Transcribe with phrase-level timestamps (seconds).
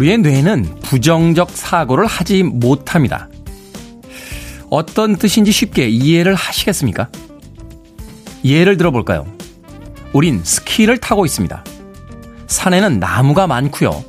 [0.00, 3.28] 우리의 뇌는 부정적 사고를 하지 못합니다.
[4.70, 7.10] 어떤 뜻인지 쉽게 이해를 하시겠습니까?
[8.42, 9.26] 예를 들어볼까요?
[10.14, 11.62] 우린 스키를 타고 있습니다.
[12.46, 14.02] 산에는 나무가 많고요.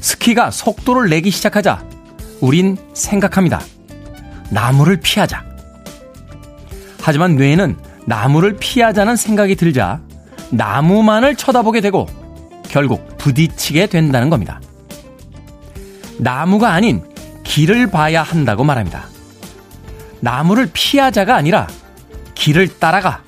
[0.00, 1.82] 스키가 속도를 내기 시작하자
[2.42, 3.62] 우린 생각합니다.
[4.50, 5.46] 나무를 피하자.
[7.00, 10.02] 하지만 뇌는 나무를 피하자는 생각이 들자
[10.50, 12.06] 나무만을 쳐다보게 되고
[12.68, 14.60] 결국 부딪히게 된다는 겁니다.
[16.18, 17.02] 나무가 아닌
[17.44, 19.04] 길을 봐야 한다고 말합니다.
[20.20, 21.68] 나무를 피하자가 아니라
[22.34, 23.22] 길을 따라가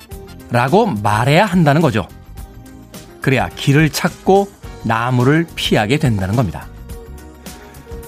[0.49, 2.07] 라고 말해야 한다는 거죠.
[3.21, 4.49] 그래야 길을 찾고
[4.83, 6.67] 나무를 피하게 된다는 겁니다.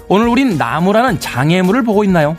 [0.08, 2.36] 오늘 우린 나무라는 장애물을 보고 있나요?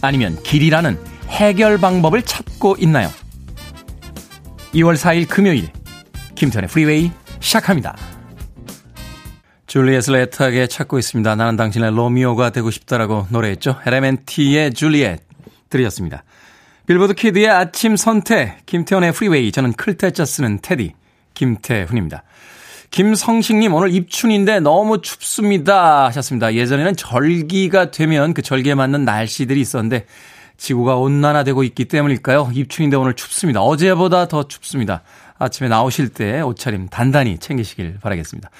[0.00, 3.10] 아니면 길이라는 해결 방법을 찾고 있나요?
[4.74, 5.70] 2월 4일 금요일
[6.34, 7.96] 김태훈의 프리웨이 시작합니다.
[9.68, 11.36] 줄리엣 애타게 찾고 있습니다.
[11.36, 13.78] 나는 당신의 로미오가 되고 싶다라고 노래했죠.
[13.84, 15.20] LMNT의 줄리엣
[15.68, 16.24] 들으셨습니다.
[16.86, 20.94] 빌보드 키드의 아침 선택 김태훈의 프리웨이 저는 클 태 자 쓰는 태디
[21.34, 22.22] 김태훈입니다.
[22.90, 26.54] 김성식님 오늘 입춘인데 너무 춥습니다 하셨습니다.
[26.54, 30.06] 예전에는 절기가 되면 그 절기에 맞는 날씨들이 있었는데
[30.56, 32.50] 지구가 온난화되고 있기 때문일까요?
[32.54, 33.60] 입춘인데 오늘 춥습니다.
[33.60, 35.02] 어제보다 더 춥습니다.
[35.38, 38.50] 아침에 나오실 때 옷차림 단단히 챙기시길 바라겠습니다.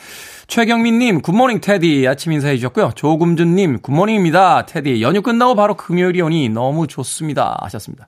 [0.46, 2.06] 최경민님, good morning 태디.
[2.08, 2.92] 아침 인사해 주셨고요.
[2.94, 4.64] 조금준님, good morning입니다.
[4.66, 5.02] 태디.
[5.02, 7.58] 연휴 끝나고 바로 금요일이 오니 너무 좋습니다.
[7.62, 8.06] 하셨습니다.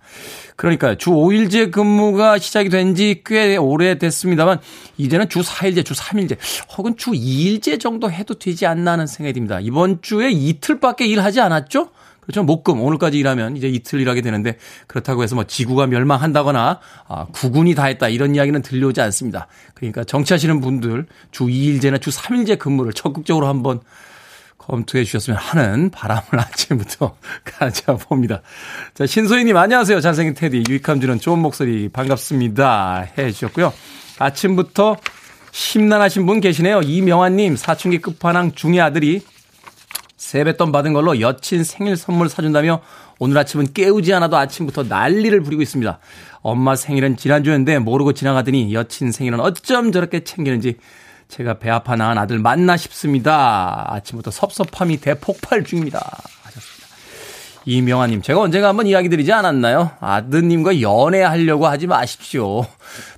[0.56, 0.94] 그러니까요.
[0.96, 4.58] 주 5일제 근무가 시작이 된 지 꽤 오래됐습니다만,
[4.96, 6.38] 이제는 주 4일제, 주 3일제,
[6.76, 9.58] 혹은 주 2일제 정도 해도 되지 않나 하는 생각이 듭니다.
[9.60, 11.90] 이번 주에 이틀밖에 일하지 않았죠?
[12.20, 12.42] 그렇죠.
[12.42, 17.86] 목금 오늘까지 일하면 이제 이틀 일하게 되는데 그렇다고 해서 뭐 지구가 멸망한다거나 아, 구군이 다
[17.86, 19.46] 했다 이런 이야기는 들려오지 않습니다.
[19.74, 23.80] 그러니까 정치하시는 분들 주 2일제나 주 3일제 근무를 적극적으로 한번
[24.58, 28.42] 검토해 주셨으면 하는 바람을 아침부터 가져봅니다.
[28.94, 30.00] 자, 신소희님 안녕하세요.
[30.00, 30.64] 잘생긴 테디.
[30.68, 33.08] 유익함 주는 좋은 목소리 반갑습니다.
[33.18, 33.72] 해 주셨고요.
[34.18, 34.96] 아침부터
[35.52, 36.82] 심란하신 분 계시네요.
[36.82, 39.22] 이명환님 사춘기 끝판왕 중의 아들이
[40.20, 42.82] 세뱃돈 받은 걸로 여친 생일 선물 사준다며
[43.18, 45.98] 오늘 아침은 깨우지 않아도 아침부터 난리를 부리고 있습니다.
[46.42, 50.76] 엄마 생일은 지난주였는데 모르고 지나가더니 여친 생일은 어쩜 저렇게 챙기는지
[51.28, 53.86] 제가 배 아파 낳은 아들 맞나 싶습니다.
[53.88, 55.98] 아침부터 섭섭함이 대폭발 중입니다.
[56.42, 56.86] 하셨습니다.
[57.64, 59.92] 이명아님, 제가 언젠가 한번 이야기 드리지 않았나요?
[60.00, 62.66] 아드님과 연애하려고 하지 마십시오.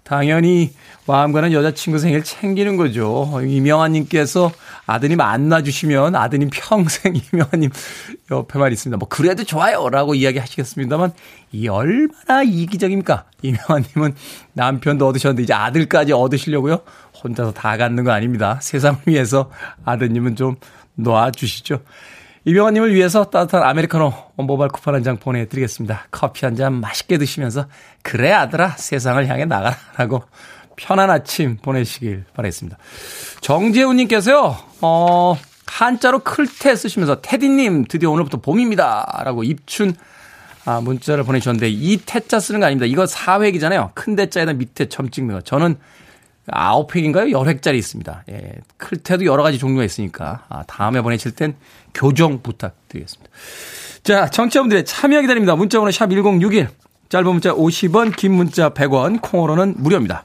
[0.04, 0.72] 당연히
[1.06, 3.40] 마음 가는 여자친구 생일 챙기는 거죠.
[3.44, 4.52] 이명아님께서
[4.92, 7.70] 아드님 안 놔주시면 아드님 평생 이명아님
[8.30, 8.96] 옆에만 있습니다.
[8.98, 9.88] 뭐, 그래도 좋아요.
[9.88, 11.12] 라고 이야기 하시겠습니다만,
[11.52, 13.24] 이 얼마나 이기적입니까?
[13.42, 14.14] 이명아님은
[14.54, 16.80] 남편도 얻으셨는데 이제 아들까지 얻으시려고요?
[17.22, 18.58] 혼자서 다 갖는 거 아닙니다.
[18.62, 19.50] 세상을 위해서
[19.84, 20.56] 아드님은 좀
[20.94, 21.80] 놔주시죠.
[22.44, 26.06] 이명아님을 위해서 따뜻한 아메리카노 모바일 쿠폰 한 장 보내드리겠습니다.
[26.10, 27.66] 커피 한 잔 맛있게 드시면서
[28.02, 30.24] 그래 아들아 세상을 향해 나가라 라고
[30.76, 32.78] 편한 아침 보내시길 바라겠습니다.
[33.40, 39.22] 정재훈님께서요, 어, 한자로 클테 쓰시면서 테디님 드디어 오늘부터 봄입니다.
[39.24, 39.94] 라고 입춘
[40.64, 42.86] 아, 문자를 보내주셨는데 이 태자 쓰는 거 아닙니다.
[42.86, 43.90] 이거 4획이잖아요.
[43.94, 45.40] 큰 대자에다 밑에 점 찍는 거.
[45.40, 45.76] 저는
[46.46, 47.30] 9획인가요?
[47.30, 48.24] 10획짜리 있습니다.
[48.30, 51.54] 예, 클테도 여러 가지 종류가 있으니까 아, 다음에 보내실 땐
[51.94, 53.30] 교정 부탁드리겠습니다.
[54.02, 55.54] 자, 청취자분들의 참여 기다립니다.
[55.56, 56.68] 문자번호 샵 1061.
[57.08, 60.24] 짧은 문자 50원, 긴 문자 100원, 콩으로는 무료입니다.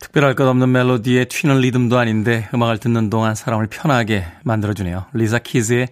[0.00, 5.06] 특별할 것 없는 멜로디에 튀는 리듬도 아닌데 음악을 듣는 동안 사람을 편하게 만들어주네요.
[5.12, 5.88] 리사 키즈의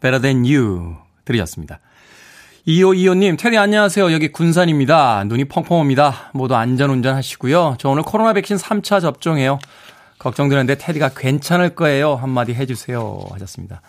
[0.00, 1.80] Better Than You 들으셨습니다.
[2.66, 4.12] 2525님, 테디 안녕하세요.
[4.12, 5.24] 여기 군산입니다.
[5.24, 6.30] 눈이 펑펑 옵니다.
[6.32, 7.76] 모두 안전운전 하시고요.
[7.78, 9.58] 저 오늘 코로나 백신 3차 접종해요.
[10.18, 12.14] 걱정되는데 테디가 괜찮을 거예요.
[12.14, 13.20] 한마디 해주세요.
[13.32, 13.82] 하셨습니다.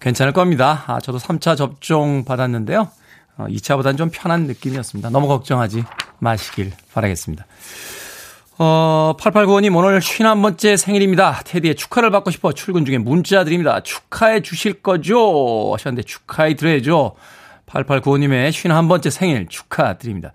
[0.00, 0.84] 괜찮을 겁니다.
[0.88, 2.90] 아, 저도 3차 접종 받았는데요.
[3.38, 5.10] 어, 2차보다는 좀 편한 느낌이었습니다.
[5.10, 5.84] 너무 걱정하지
[6.18, 7.46] 마시길 바라겠습니다.
[8.58, 11.40] 어, 8895님 오늘 51번째 생일입니다.
[11.44, 13.80] 테디의 축하를 받고 싶어 출근 중에 문자 드립니다.
[13.80, 15.72] 축하해 주실 거죠?
[15.72, 17.14] 하셨는데 축하해 드려야죠.
[17.66, 20.32] 8895님의 51번째 생일 축하드립니다.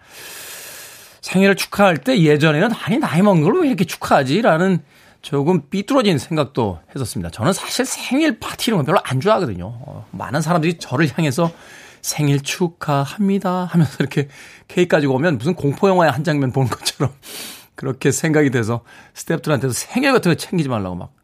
[1.21, 4.41] 생일을 축하할 때 예전에는 아니 나이 먹는 걸 왜 이렇게 축하하지?
[4.41, 4.79] 라는
[5.21, 7.29] 조금 삐뚤어진 생각도 했었습니다.
[7.31, 9.65] 저는 사실 생일 파티 이런 거 별로 안 좋아하거든요.
[9.65, 11.51] 어, 많은 사람들이 저를 향해서
[12.01, 14.27] 생일 축하합니다 하면서 이렇게
[14.67, 17.13] 케이크 가지고 오면 무슨 공포영화의 한 장면 보는 것처럼
[17.75, 18.83] 그렇게 생각이 돼서
[19.13, 21.17] 스태프들한테도 생일 같은 거 챙기지 말라고 막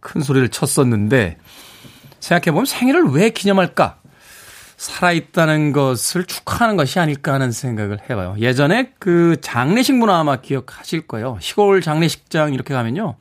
[0.00, 1.38] 큰 소리를 쳤었는데
[2.20, 3.98] 생각해보면 생일을 왜 기념할까?
[4.76, 8.36] 살아있다는 것을 축하하는 것이 아닐까 하는 생각을 해봐요.
[8.38, 11.36] 예전에 그 장례식 문화 아마 기억하실 거예요.
[11.40, 13.16] 시골 장례식장 이렇게 가면요.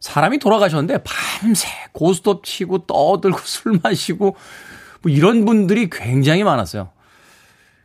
[0.00, 4.36] 사람이 돌아가셨는데 밤새 고스톱 치고 떠들고 술 마시고
[5.02, 6.90] 뭐 이런 분들이 굉장히 많았어요.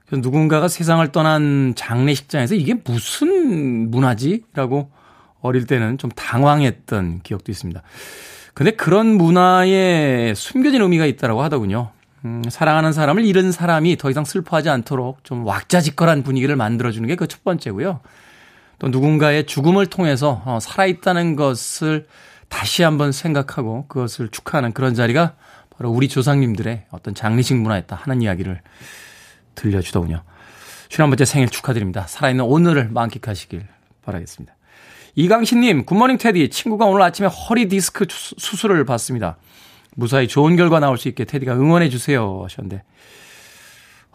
[0.06, 4.44] 그래서 누군가가 세상을 떠난 장례식장에서 이게 무슨 문화지?
[4.54, 4.90] 라고
[5.42, 7.82] 어릴 때는 좀 당황했던 기억도 있습니다.
[8.54, 11.92] 근데 그런 문화에 숨겨진 의미가 있다라고 하더군요.
[12.26, 17.28] 음, 사랑하는 사람을 잃은 사람이 더 이상 슬퍼하지 않도록 좀 왁자지껄한 분위기를 만들어주는 게 그
[17.28, 18.00] 첫 번째고요.
[18.80, 22.08] 또 누군가의 죽음을 통해서 어, 살아있다는 것을
[22.48, 25.34] 다시 한번 생각하고 그것을 축하하는 그런 자리가
[25.78, 28.62] 바로 우리 조상님들의 어떤 장례식 문화였다 하는 이야기를
[29.56, 30.24] 들려주더군요.
[30.90, 32.06] 51번째 생일 축하드립니다.
[32.08, 33.66] 살아있는 오늘을 만끽하시길
[34.04, 34.56] 바라겠습니다.
[35.16, 36.50] 이강신님, 굿모닝 테디.
[36.50, 39.38] 친구가 오늘 아침에 허리 디스크 수술을 받습니다.
[39.96, 42.84] 무사히 좋은 결과 나올 수 있게 테디가 응원해 주세요 하셨는데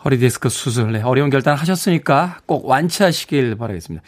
[0.04, 4.04] 허리 디스크 수술 네, 어려운 결단 하셨으니까 꼭 완치하시길 바라겠습니다.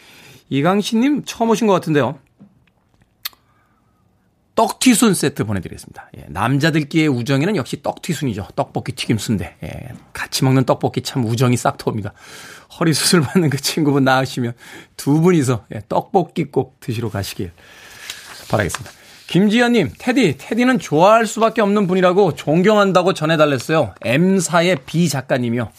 [0.49, 2.17] 이강신님 처음 오신 것 같은데요.
[4.55, 6.09] 떡튀순 세트 보내드리겠습니다.
[6.17, 8.47] 예, 남자들끼리의 우정에는 역시 떡튀순이죠.
[8.55, 9.55] 떡볶이 튀김 순대.
[9.63, 9.69] 예,
[10.13, 12.13] 같이 먹는 떡볶이 참 우정이 싹 터옵니다.
[12.79, 14.53] 허리 수술 받는 그 친구분 나으시면
[14.95, 17.51] 두 분이서 예, 떡볶이 꼭 드시러 가시길
[18.49, 18.91] 바라겠습니다.
[19.27, 23.93] 김지연님, 테디, 테디는 좋아할 수밖에 없는 분이라고 존경한다고 전해달랬어요.
[24.01, 25.69] M사의 B 작가님이요.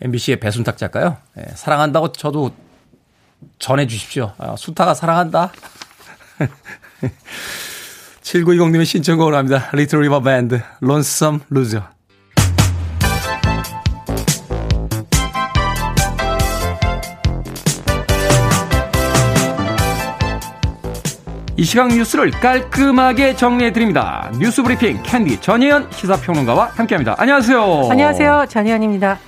[0.00, 1.18] MBC의 배순탁 작가요.
[1.38, 2.52] 예, 사랑한다고 저도
[3.60, 4.32] 전해주십시오.
[4.38, 5.52] 아, 순탁아 사랑한다.
[8.22, 9.68] 7920님의 신청곡을 합니다.
[9.72, 11.82] 리틀 리버 밴드, Lonesome Loser.
[21.56, 24.32] 이 시각 뉴스를 깔끔하게 정리해드립니다.
[24.38, 27.14] 뉴스 브리핑 캔디 전예현 시사평론가와 함께합니다.
[27.18, 27.88] 안녕하세요.
[27.90, 28.46] 안녕하세요.
[28.48, 29.18] 전예현입니다.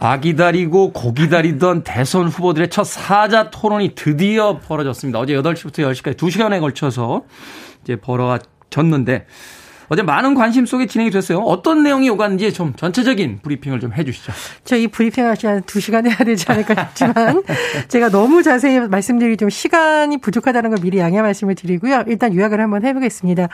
[0.00, 5.18] 아 기 다리고 고 기 다리던 대선 후보들의 첫 사자 토론이 드디어 벌어졌습니다.
[5.18, 7.22] 어제 8시부터 10시까지 2시간에 걸쳐서
[7.88, 9.26] 이제 벌어졌는데
[9.88, 11.38] 어제 많은 관심 속에 진행이 됐어요.
[11.40, 14.32] 어떤 내용이 오갔는지 좀 전체적인 브리핑을 좀 해주시죠.
[14.64, 17.42] 저 이 브리핑 할시 한 2 시간 해야 되지 않을까 싶지만
[17.88, 22.04] 제가 너무 자세히 말씀드리기 좀 시간이 부족하다는 걸 미리 양해 말씀을 드리고요.
[22.06, 23.48] 일단 요약을 한번 해보겠습니다.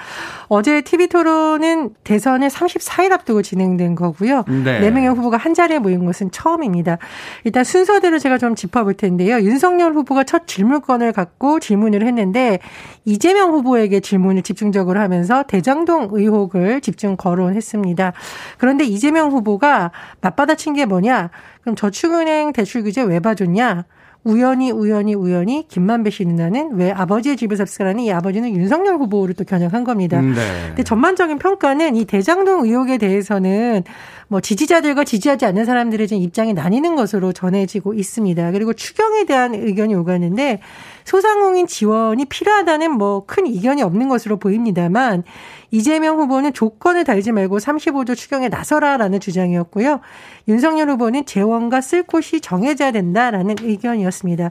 [0.48, 4.44] 어제 TV 토론은 대선을 34일 앞두고 진행된 거고요.
[4.46, 4.80] 네.
[4.80, 6.98] 4명의 후보가 한 자리에 모인 것은 처음입니다.
[7.44, 9.40] 일단 순서대로 제가 좀 짚어볼 텐데요.
[9.40, 12.58] 윤석열 후보가 첫 질문권을 갖고 질문을 했는데
[13.04, 18.12] 이재명 후보에게 질문을 집중적으로 하면서 대장동 의 의혹을 집중 거론했습니다.
[18.58, 19.90] 그런데 이재명 후보가
[20.20, 21.30] 맞받아친 게 뭐냐?
[21.62, 23.84] 그럼 저축은행 대출 규제 왜 봐줬냐?
[24.24, 29.44] 우연히 우연히 우연히 김만배 씨 누나는 왜 아버지의 집을 삽습하는 이 아버지는 윤석열 후보를 또
[29.44, 30.18] 겨냥한 겁니다.
[30.18, 30.40] 음, 네.
[30.68, 33.84] 근데 전반적인 평가는 이 대장동 의혹에 대해서는
[34.28, 38.50] 뭐 지지자들과 지지하지 않는 사람들의 좀 입장이 나뉘는 것으로 전해지고 있습니다.
[38.52, 40.60] 그리고 추경에 대한 의견이 오가는데
[41.04, 45.24] 소상공인 지원이 필요하다는 뭐 큰 이견이 없는 것으로 보입니다만
[45.70, 50.00] 이재명 후보는 조건을 달지 말고 35조 추경에 나서라라는 주장이었고요.
[50.46, 54.50] 윤석열 후보는 재원과 쓸 곳이 정해져야 된다라는 의견이었습니다.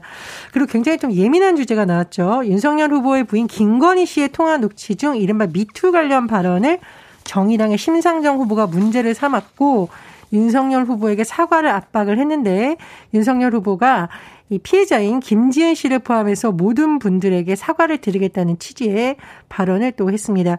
[0.52, 2.42] 그리고 굉장히 좀 예민한 주제가 나왔죠.
[2.44, 6.78] 윤석열 후보의 부인 김건희 씨의 통화 녹취 중 이른바 미투 관련 발언을
[7.24, 9.88] 정의당의 심상정 후보가 문제를 삼았고
[10.32, 12.76] 윤석열 후보에게 사과를 압박을 했는데
[13.14, 14.08] 윤석열 후보가
[14.50, 19.16] 이 피해자인 김지은 씨를 포함해서 모든 분들에게 사과를 드리겠다는 취지의
[19.48, 20.58] 발언을 또 했습니다.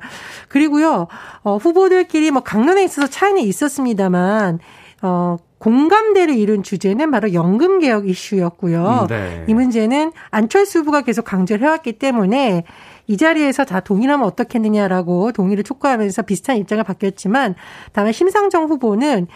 [0.50, 1.08] 그리고요,
[1.44, 4.60] 어, 후보들끼리 뭐 강론에 있어서 차이는 있었습니다만,
[5.04, 9.01] 어, 공감대를 이룬 주제는 바로 연금 개혁 이슈였고요.
[9.04, 9.46] 음, 네.
[9.48, 12.65] 이 문제는 안철수 후보가 계속 강조를 해왔기 때문에
[13.07, 17.55] 이 자리에서 다 동의하면 어떻겠느냐라고 동의를 촉구하면서 비슷한 입장을 바뀌었지만
[17.93, 19.27] 다만 심상정 후보는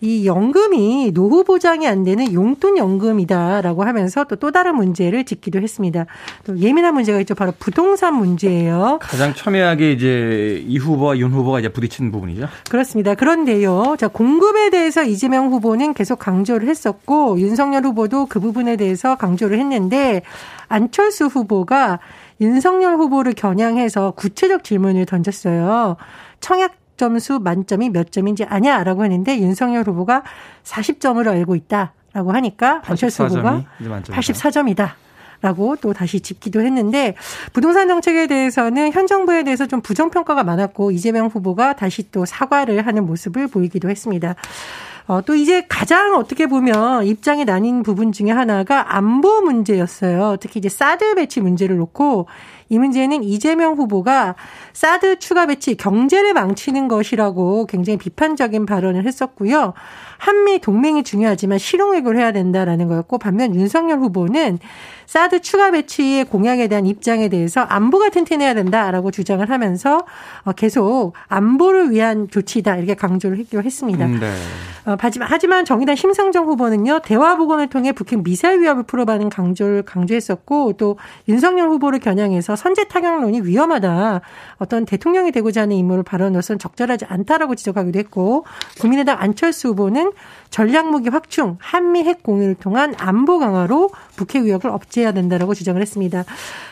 [0.00, 6.06] 이 연금이 노후 보장이 안 되는 용돈 연금이다라고 하면서 또 또 다른 문제를 짚기도 했습니다.
[6.44, 7.34] 또 예민한 문제가 있죠.
[7.34, 9.00] 바로 부동산 문제예요.
[9.02, 12.46] 가장 첨예하게 이제 이 후보와 윤 후보가 이제 부딪히는 부분이죠.
[12.70, 13.16] 그렇습니다.
[13.16, 13.96] 그런데요.
[13.98, 20.22] 자, 공급에 대해서 이재명 후보는 계속 강조를 했었고 윤석열 후보도 그 부분에 대해서 강조를 했는데
[20.68, 21.98] 안철수 후보가
[22.40, 25.96] 윤석열 후보를 겨냥해서 구체적 질문을 던졌어요.
[26.40, 30.22] 청약 점수 만점이 몇 점인지 아냐 라고 했는데 윤석열 후보가
[30.64, 34.90] 40점으로 알고 있다 라고 하니까 안철수 후보가 84점이다.
[35.42, 37.14] 라고 또 다시 짚기도 했는데
[37.52, 43.04] 부동산 정책에 대해서는 현 정부에 대해서 좀 부정평가가 많았고 이재명 후보가 다시 또 사과를 하는
[43.04, 44.34] 모습을 보이기도 했습니다.
[45.08, 50.36] 어, 또 이제 가장 어떻게 보면 입장이 나뉜 부분 중에 하나가 안보 문제였어요.
[50.40, 52.26] 특히 이제 사드 배치 문제를 놓고
[52.68, 54.34] 이 문제는 이재명 후보가
[54.72, 59.74] 사드 추가 배치 경제를 망치는 것이라고 굉장히 비판적인 발언을 했었고요.
[60.18, 64.58] 한미 동맹이 중요하지만 실용외교를 해야 된다라는 거였고 반면 윤석열 후보는
[65.06, 70.04] 사드 추가 배치의 공약에 대한 입장에 대해서 안보가 튼튼해야 된다라고 주장을 하면서
[70.44, 74.04] 어, 계속 안보를 위한 조치다 이렇게 강조를 했기도 했습니다.
[74.04, 74.32] 음, 네.
[74.86, 80.98] 어, 하지만 정의당 심상정 후보는요 대화 복원을 통해 북핵 미사일 위협을 풀어가는 강조를 강조했었고 또
[81.28, 84.20] 윤석열 후보를 겨냥해서 선제 타격론이 위험하다.
[84.58, 88.44] 어떤 대통령이 되고자 하는 인물을 발언으로서는 적절하지 않다라고 지적하기도 했고
[88.80, 90.12] 국민의당 안철수 후보는
[90.50, 96.24] 전략 무기 확충, 한미 핵 공유를 통한 안보 강화로 북핵 위협을 억제해야 된다라고 주장을 했습니다.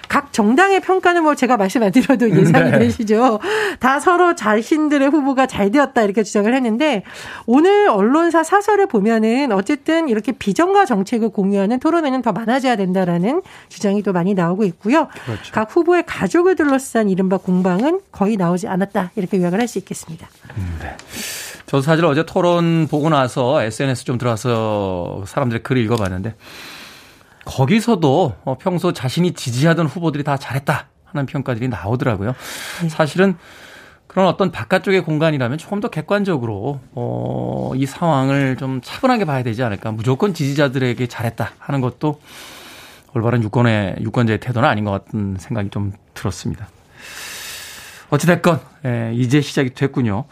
[0.08, 2.78] 각 정당의 평가는 뭐 제가 말씀 안 드려도 예상이 네.
[2.78, 3.40] 되시죠.
[3.80, 7.02] 다 서로 자신들의 후보가 잘 되었다 이렇게 주장을 했는데
[7.46, 14.12] 오늘 언론사 사설을 보면은 어쨌든 이렇게 비전과 정책을 공유하는 토론회는 더 많아져야 된다라는 주장이 또
[14.12, 15.08] 많이 나오고 있고요.
[15.24, 15.52] 그렇죠.
[15.52, 20.28] 각 후보의 가족을 둘러싼 이른바 공방은 거의 나오지 않았다 이렇게 요약을 할 수 있겠습니다.
[20.56, 20.94] 음, 네.
[21.66, 26.34] 저도 사실 어제 토론 보고 나서 SNS 좀 들어와서 사람들의 글을 읽어봤는데
[27.44, 32.34] 거기서도 어, 평소 자신이 지지하던 후보들이 다 잘했다 하는 평가들이 나오더라고요.
[32.82, 32.88] 네.
[32.88, 33.36] 사실은
[34.06, 39.90] 그런 어떤 바깥쪽의 공간이라면 조금 더 객관적으로 어, 이 상황을 좀 차분하게 봐야 되지 않을까.
[39.90, 42.20] 무조건 지지자들에게 잘했다 하는 것도
[43.14, 46.68] 올바른 유권의 유권자의 태도는 아닌 것 같은 생각이 좀 들었습니다.
[48.10, 50.24] 어찌됐건 예, 이제 시작이 됐군요.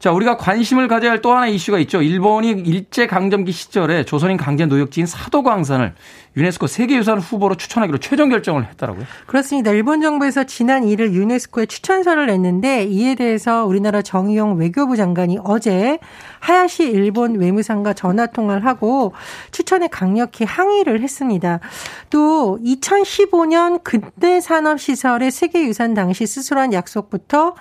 [0.00, 2.00] 자, 우리가 관심을 가져야 할 또 하나의 이슈가 있죠.
[2.00, 5.94] 일본이 일제 강점기 시절에 조선인 강제 노역지인 사도광산을
[6.34, 9.04] 유네스코 세계유산 후보로 추천하기로 최종 결정을 했다라고요?
[9.26, 9.70] 그렇습니다.
[9.72, 15.98] 일본 정부에서 지난 1일 유네스코에 추천서를 냈는데 이에 대해서 우리나라 정의용 외교부 장관이 어제
[16.38, 19.12] 하야시 일본 외무상과 전화 통화를 하고
[19.50, 21.60] 추천에 강력히 항의를 했습니다.
[22.08, 27.54] 또 2015년 근대 산업 시설의 세계유산 당시 스스로 한 약속부터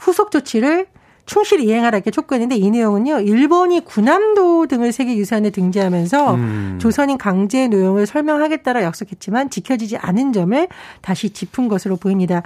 [0.00, 0.86] 후속 조치를
[1.26, 3.20] 충실히 이행하라 이렇게 촉구했는데 이 내용은요.
[3.20, 6.78] 일본이 군함도 등을 세계 유산에 등재하면서 음.
[6.80, 10.68] 조선인 강제 노용을 설명하겠다라 약속했지만 지켜지지 않은 점을
[11.02, 12.42] 다시 짚은 것으로 보입니다.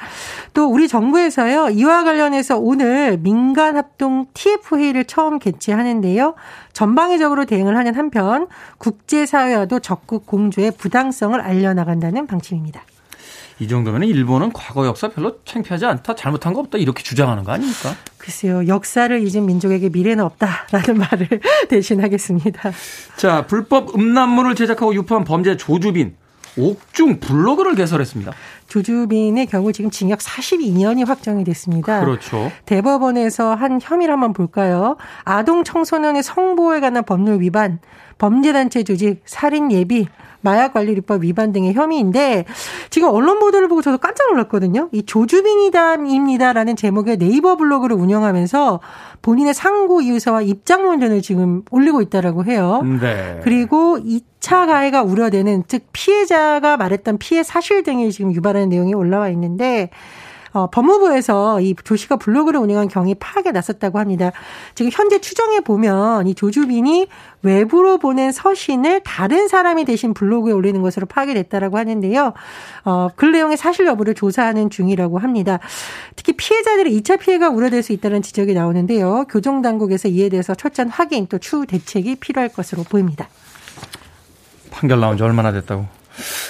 [0.55, 1.69] 또 우리 정부에서요.
[1.71, 6.35] 이와 관련해서 오늘 민간 합동 TF 회의를 처음 개최하는데요.
[6.73, 12.83] 전방위적으로 대응을 하는 한편 국제사회와도 적극 공조의 부당성을 알려나간다는 방침입니다.
[13.61, 17.95] 이 정도면 일본은 과거 역사 별로 창피하지 않다, 잘못한 거 없다 이렇게 주장하는 거 아닙니까?
[18.17, 21.29] 글쎄요, 역사를 잊은 민족에게 미래는 없다라는 말을
[21.69, 22.73] 대신하겠습니다.
[23.17, 26.17] 자, 불법 음란물을 제작하고 유포한 범죄 조주빈
[26.59, 28.33] 옥중 블로그를 개설했습니다.
[28.67, 32.01] 조주빈의 경우 지금 징역 42년이 확정이 됐습니다.
[32.01, 32.51] 그렇죠.
[32.67, 34.97] 대법원에서 한 혐의를 한번 볼까요?
[35.25, 37.79] 아동 청소년의 성보호에 관한 법률 위반,
[38.19, 40.09] 범죄단체 조직, 살인 예비,
[40.43, 42.45] 마약관리법 위반 등의 혐의인데
[42.91, 44.89] 지금 언론 보도를 보고 저도 깜짝 놀랐거든요.
[44.93, 48.81] 이 조주빈이다입니다라는 제목의 네이버 블로그를 운영하면서
[49.23, 52.83] 본인의 상고 이유서와 입장문 등을 지금 올리고 있다라고 해요.
[53.01, 53.41] 네.
[53.43, 59.91] 그리고 2차 가해가 우려되는 즉 피해자가 말했던 피해 사실 등이 지금 유발하는 내용이 올라와 있는데
[60.53, 64.33] 어, 법무부에서 이 조 씨가 블로그를 운영한 경위 파악에 나섰다고 합니다.
[64.75, 67.07] 지금 현재 추정해 보면 이 조주빈이
[67.43, 72.33] 외부로 보낸 서신을 다른 사람이 대신 블로그에 올리는 것으로 파악이 됐다라고 하는데요.
[72.85, 75.59] 어, 글 내용의 사실 여부를 조사하는 중이라고 합니다.
[76.17, 79.25] 특히 피해자들의 2차 피해가 우려될 수 있다는 지적이 나오는데요.
[79.29, 83.29] 교정 당국에서 이에 대해서 철저한 확인 또 추후 대책이 필요할 것으로 보입니다.
[84.71, 86.00] 판결 나온 지 얼마나 됐다고?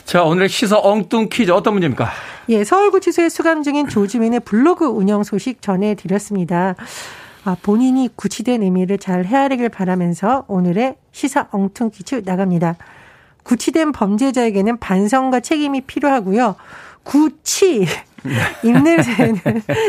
[0.05, 2.09] 자, 오늘의 시사 엉뚱 퀴즈 어떤 문제입니까?
[2.49, 6.75] 예, 서울구치소에 수감 중인 조주민의 블로그 운영 소식 전해드렸습니다.
[7.45, 12.77] 아, 본인이 구치된 의미를 잘 헤아리길 바라면서 오늘의 시사 엉뚱 퀴즈 나갑니다.
[13.43, 16.57] 구치된 범죄자에게는 반성과 책임이 필요하고요.
[17.03, 17.87] 구치를
[18.63, 19.39] 입냄새는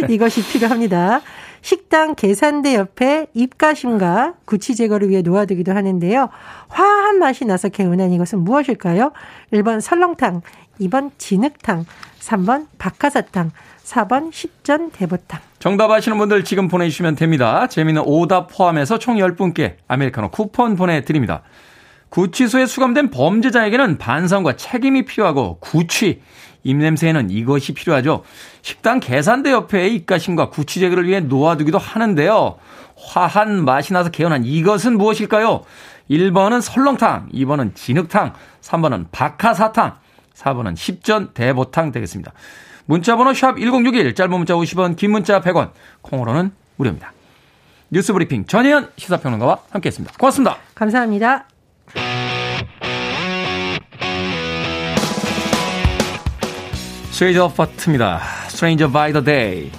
[0.09, 1.21] 이것이 필요합니다.
[1.61, 6.29] 식당 계산대 옆에 입가심과 구취 제거를 위해 놓아두기도 하는데요.
[6.69, 9.11] 화한 맛이 나서 개운한 이것은 무엇일까요?
[9.53, 10.41] 1번 설렁탕,
[10.81, 11.85] 2번 진흙탕,
[12.19, 13.51] 3번 박하사탕,
[13.83, 15.39] 4번 십전 대보탕.
[15.59, 17.67] 정답 아시는 분들 지금 보내주시면 됩니다.
[17.67, 21.43] 재미있는 오답 포함해서 총 10분께 아메리카노 쿠폰 보내드립니다.
[22.09, 26.21] 구치소에 수감된 범죄자에게는 반성과 책임이 필요하고 구취,
[26.63, 28.23] 입냄새에는 이것이 필요하죠.
[28.61, 32.57] 식당 계산대 옆에 입가심과 구취제거를 위해 놓아두기도 하는데요.
[32.95, 35.63] 화한 맛이 나서 개운한 이것은 무엇일까요?
[36.09, 39.95] 1번은 설렁탕, 2번은 진흙탕, 3번은 박하사탕,
[40.35, 42.33] 4번은 십전 대보탕 되겠습니다.
[42.85, 47.13] 문자번호 샵 1061, 짧은 문자 50원, 긴 문자 100원, 콩으로는 무료입니다.
[47.89, 50.15] 뉴스 브리핑 전혜연 시사평론가와 함께했습니다.
[50.17, 50.57] 고맙습니다.
[50.75, 51.50] 감사합니다.
[57.21, 58.19] 스웨이저 퍼트입니다.
[58.47, 59.71] Stranger by the Day.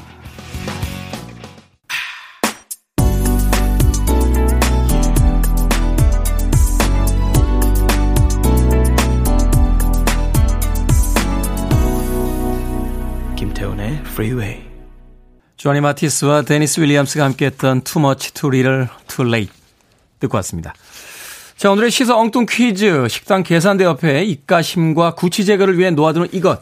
[13.34, 14.62] 김태훈의 Freeway.
[15.56, 19.52] 조니 마티스와 데니스 윌리엄스가 함께했던 Too Much Too Little Too Late
[20.20, 20.74] 듣고 왔습니다.
[21.56, 26.60] 자 오늘의 시사 엉뚱 퀴즈 식당 계산대 옆에 입가심과 구취 제거를 위해 놓아두는 이것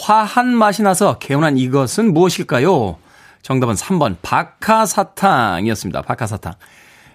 [0.00, 2.98] 화한 맛이 나서 개운한 이것은 무엇일까요?
[3.42, 6.02] 정답은 3번 박하사탕이었습니다.
[6.02, 6.54] 박하사탕.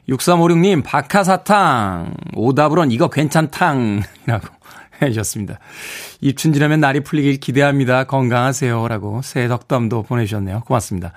[0.10, 4.48] 6356님 박하사탕 오답으론 이거 괜찮탕이라고
[5.01, 5.60] 해주셨습니다.
[6.22, 8.05] 입춘 지나면 날이 풀리길 기대합니다.
[8.05, 8.88] 건강하세요.
[8.88, 10.62] 라고 새 덕담도 보내주셨네요.
[10.65, 11.13] 고맙습니다.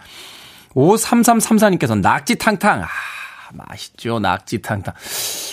[0.75, 2.83] 53334님께서 낙지탕탕.
[2.83, 2.89] 아,
[3.53, 4.19] 맛있죠.
[4.19, 4.95] 낙지탕탕.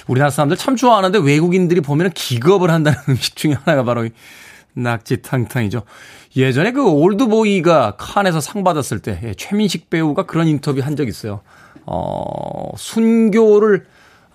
[0.08, 4.08] 우리나라 사람들 참 좋아하는데 외국인들이 보면 기겁을 한다는 음식 중에 하나가 바로
[4.82, 5.84] 낙지탕탕이죠.
[6.36, 11.42] 예전에 그 올드보이가 칸에서 상 받았을 때 예, 최민식 배우가 그런 인터뷰 한 적 있어요.
[11.86, 13.86] 어, 순교를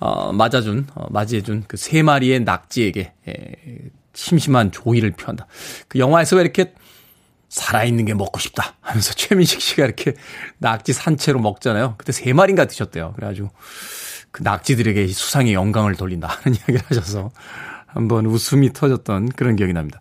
[0.00, 3.32] 어, 맞아준, 어, 맞이해준 그 세 마리의 낙지에게 예,
[4.14, 5.46] 심심한 조의를 표한다.
[5.88, 6.74] 그 영화에서 왜 이렇게
[7.48, 10.14] 살아있는 게 먹고 싶다 하면서 최민식 씨가 이렇게
[10.58, 11.94] 낙지 산채로 먹잖아요.
[11.98, 13.12] 그때 세 마리인가 드셨대요.
[13.14, 13.50] 그래가지고
[14.30, 17.30] 그 낙지들에게 수상의 영광을 돌린다 하는 이야기를 하셔서
[17.92, 20.00] 한번 웃음이 터졌던 그런 기억이 납니다.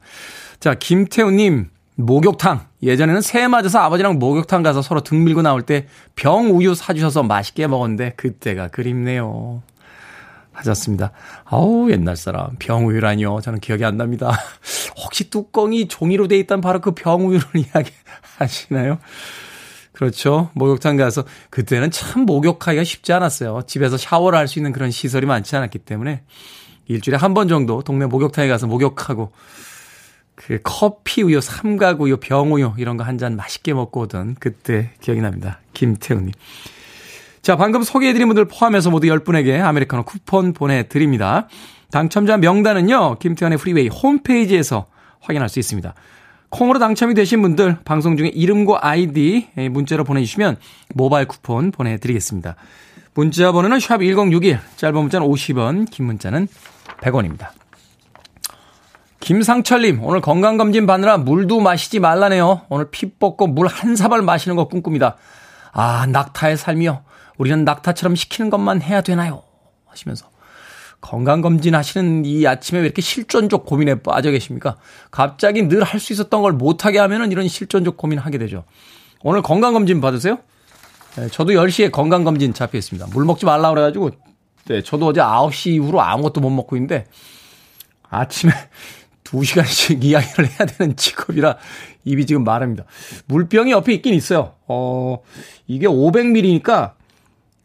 [0.60, 2.66] 자, 김태우님, 목욕탕.
[2.84, 7.68] 예전에는 새해 맞아서 아버지랑 목욕탕 가서 서로 등 밀고 나올 때 병 우유 사주셔서 맛있게
[7.68, 9.62] 먹었는데 그때가 그립네요.
[10.54, 11.12] 하셨습니다.
[11.46, 12.56] 아우, 옛날 사람.
[12.60, 13.40] 병우유라니요.
[13.42, 14.32] 저는 기억이 안 납니다.
[15.04, 17.92] 혹시 뚜껑이 종이로 돼 있던 바로 그 병우유를 이야기
[18.38, 19.00] 하시나요?
[19.94, 20.50] 그렇죠.
[20.54, 23.62] 목욕탕 가서 그때는 참 목욕하기가 쉽지 않았어요.
[23.68, 26.24] 집에서 샤워를 할 수 있는 그런 시설이 많지 않았기 때문에
[26.92, 29.32] 일주일에 한 번 정도 동네 목욕탕에 가서 목욕하고
[30.36, 34.92] 그 커피 우유, 삼각 우유, 병 우유 이런 거 한 잔 맛있게 먹고 오던 그때
[35.02, 35.60] 기억이 납니다.
[35.74, 36.32] 김태훈님.
[37.42, 41.48] 자, 방금 소개해드린 분들 포함해서 모두 10분에게 아메리카노 쿠폰 보내드립니다.
[41.92, 44.86] 당첨자 명단은요, 김태훈의 프리웨이 홈페이지에서
[45.20, 45.94] 확인할 수 있습니다.
[46.50, 50.58] 콩으로 당첨이 되신 분들 방송 중에 이름과 아이디 문자로 보내주시면
[50.94, 52.56] 모바일 쿠폰 보내드리겠습니다.
[53.14, 56.48] 문자 번호는 샵 1061, 짧은 문자는 50원, 긴 문자는
[57.02, 57.50] 100원입니다.
[59.20, 62.62] 김상철님, 오늘 건강검진 받느라 물도 마시지 말라네요.
[62.70, 65.16] 오늘 피 뽑고 물 한 사발 마시는 거 꿈꿉니다.
[65.74, 67.04] 아, 낙타의 삶이요.
[67.38, 69.44] 우리는 낙타처럼 시키는 것만 해야 되나요?
[69.86, 70.30] 하시면서.
[71.02, 74.78] 건강검진 하시는 이 아침에 왜 이렇게 실존적 고민에 빠져 계십니까?
[75.10, 78.64] 갑자기 늘 할 수 있었던 걸 못하게 하면은 이런 실존적 고민을 하게 되죠.
[79.24, 80.38] 오늘 건강검진 받으세요?
[81.16, 83.08] 네, 저도 10시에 건강검진 잡혀 있습니다.
[83.14, 84.12] 물 먹지 말라 그래가지고,
[84.68, 87.06] 네, 저도 어제 9시 이후로 아무것도 못 먹고 있는데,
[88.10, 88.52] 아침에
[89.24, 91.58] 2시간씩 이야기를 해야 되는 직업이라
[92.04, 92.84] 입이 지금 마릅니다.
[93.28, 94.56] 물병이 옆에 있긴 있어요.
[94.68, 95.20] 어,
[95.68, 96.94] 이게 500ml니까,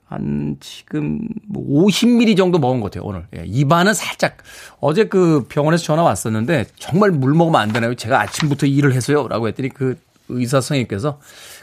[0.09, 3.27] 한 지금 50ml 뭐 정도 먹은 것 같아요, 오늘.
[3.37, 4.37] 예, 입안은 살짝,
[4.79, 7.95] 어제 그 병원에서 전화 왔었는데, 정말 물 먹으면 안 되나요?
[7.95, 9.27] 제가 아침부터 일을 해서요.
[9.27, 11.21] 라고 했더니 그 의사 선생님께서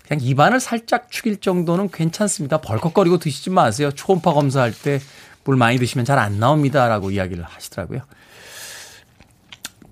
[0.08, 2.60] 그냥 입안을 살짝 축일 정도는 괜찮습니다.
[2.62, 3.92] 벌컥거리고 드시지 마세요.
[3.92, 5.00] 초음파 검사할 때
[5.44, 6.88] 물 많이 드시면 잘 안 나옵니다.
[6.88, 8.02] 라고 이야기를 하시더라고요.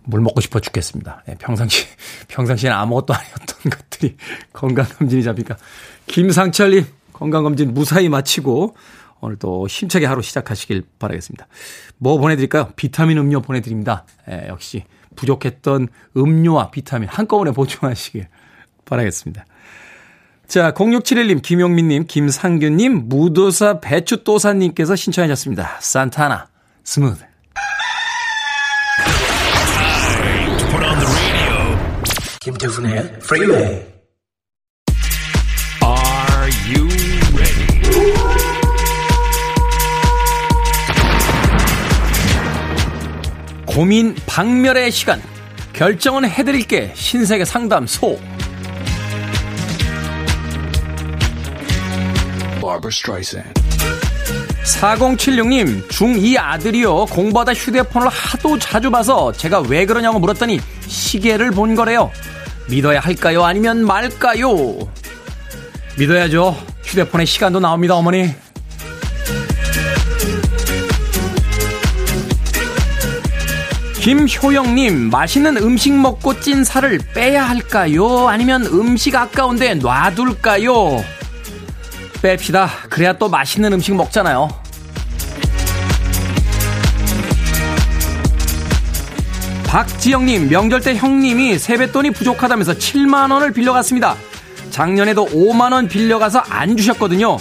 [0.04, 1.24] 물 먹고 싶어 죽겠습니다.
[1.28, 1.86] 네, 평상시,
[2.30, 4.18] 평상시에는 아무것도 아니었던 것들이
[4.54, 5.58] 건강 검진이 잡히니까.
[6.08, 8.76] 김상철님, 건강 검진 무사히 마치고
[9.20, 11.48] 오늘 또 힘차게 하루 시작하시길 바라겠습니다.
[11.98, 12.72] 뭐 보내드릴까요?
[12.76, 14.06] 비타민 음료 보내드립니다.
[14.30, 18.28] 예, 역시 부족했던 음료와 비타민 한꺼번에 보충하시길
[18.92, 19.46] 바라겠습니다.
[20.48, 25.78] 자, 0671님, 김용민님, 김상균님, 무도사 배추도사님께서 신청하셨습니다.
[25.80, 26.50] 산타나,
[26.84, 27.24] Smooth.
[32.42, 33.86] 김태훈의 프리웨이
[35.84, 36.88] Are you
[37.36, 37.68] ready?
[43.66, 45.22] 고민 박멸의 시간
[45.74, 48.20] 결정은 해드릴게 신세계 상담소
[54.64, 57.06] 4076님, 중2 아들이요.
[57.08, 62.12] 공부하다 휴대폰을 하도 자주 봐서 제가 왜 그러냐고 물었더니 시계를 본 거래요.
[62.70, 63.44] 믿어야 할까요?
[63.44, 64.78] 아니면 말까요?
[65.98, 66.56] 믿어야죠.
[66.84, 68.34] 휴대폰에 시간도 나옵니다, 어머니.
[74.02, 78.30] 김효영님, 맛있는 음식 먹고 찐 살을 빼야 할까요?
[78.30, 81.04] 아니면 음식 아까운데 놔둘까요?
[82.22, 82.68] 뺍시다.
[82.90, 84.50] 그래야 또 맛있는 음식 먹잖아요.
[89.66, 94.18] 박지영님, 명절 때 형님이 세뱃돈이 부족하다면서 7만원을 빌려갔습니다.
[94.70, 97.38] 작년에도 5만원 빌려가서 안 주셨거든요.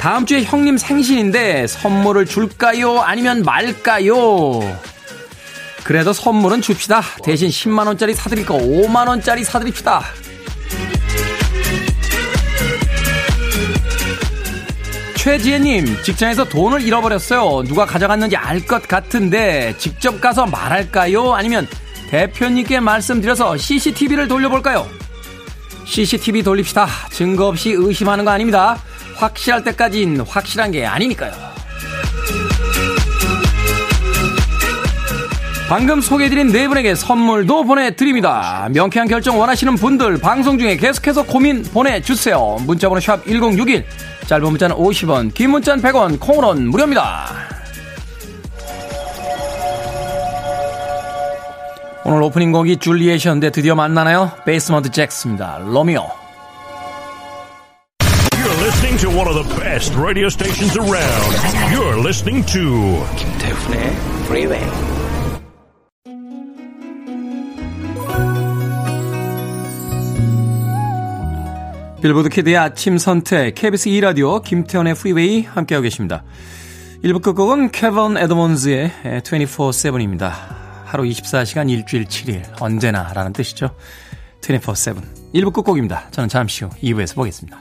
[0.00, 3.00] 다음 주에 형님 생신인데 선물을 줄까요?
[3.00, 4.60] 아니면 말까요?
[5.84, 7.02] 그래도 선물은 줍시다.
[7.24, 10.02] 대신 10만원짜리 사드릴 거 5만원짜리 사드립시다.
[15.28, 17.62] 최지혜님, 직장에서 돈을 잃어버렸어요.
[17.64, 21.34] 누가 가져갔는지 알 것 같은데, 직접 가서 말할까요?
[21.34, 21.68] 아니면
[22.08, 24.88] 대표님께 말씀드려서 CCTV를 돌려볼까요?
[25.84, 26.88] CCTV 돌립시다.
[27.10, 28.78] 증거 없이 의심하는 거 아닙니다.
[29.16, 31.32] 확실할 때까진 확실한 게 아니니까요.
[35.68, 38.70] 방금 소개해드린 네 분에게 선물도 보내드립니다.
[38.72, 42.56] 명쾌한 결정 원하시는 분들 방송 중에 계속해서 고민 보내주세요.
[42.64, 43.84] 문자번호 샵 1061,
[44.28, 47.28] 짧은 문자는 50원, 긴 문자는 100원, 콩으로는 무료입니다.
[52.04, 54.32] 오늘 오프닝 곡이 줄리엣이었는데 드디어 만나나요?
[54.44, 55.60] 베이스먼트 잭스입니다.
[55.64, 56.06] 로미오.
[58.32, 61.34] You're listening to one of the best radio stations around.
[61.72, 64.97] You're listening to 김태훈의 Freeway.
[72.00, 76.22] 빌보드 키드의 아침 선택, KBS 2라디오, 김태훈의 프리웨이 함께하고 계십니다.
[77.02, 78.92] 1부 끝곡은 케본 에드먼즈의
[79.24, 80.30] 24-7입니다.
[80.84, 83.70] 하루 24시간 일주일 7일, 언제나 라는 뜻이죠.
[84.42, 85.02] 24-7.
[85.34, 86.08] 1부 끝곡입니다.
[86.12, 87.58] 저는 잠시 후 2부에서 보겠습니다.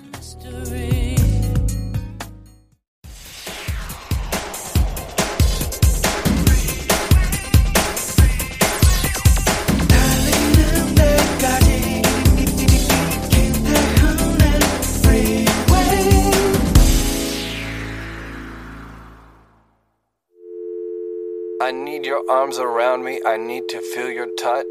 [21.67, 23.19] I need your arms around me.
[23.25, 24.63] I need to feel your touch.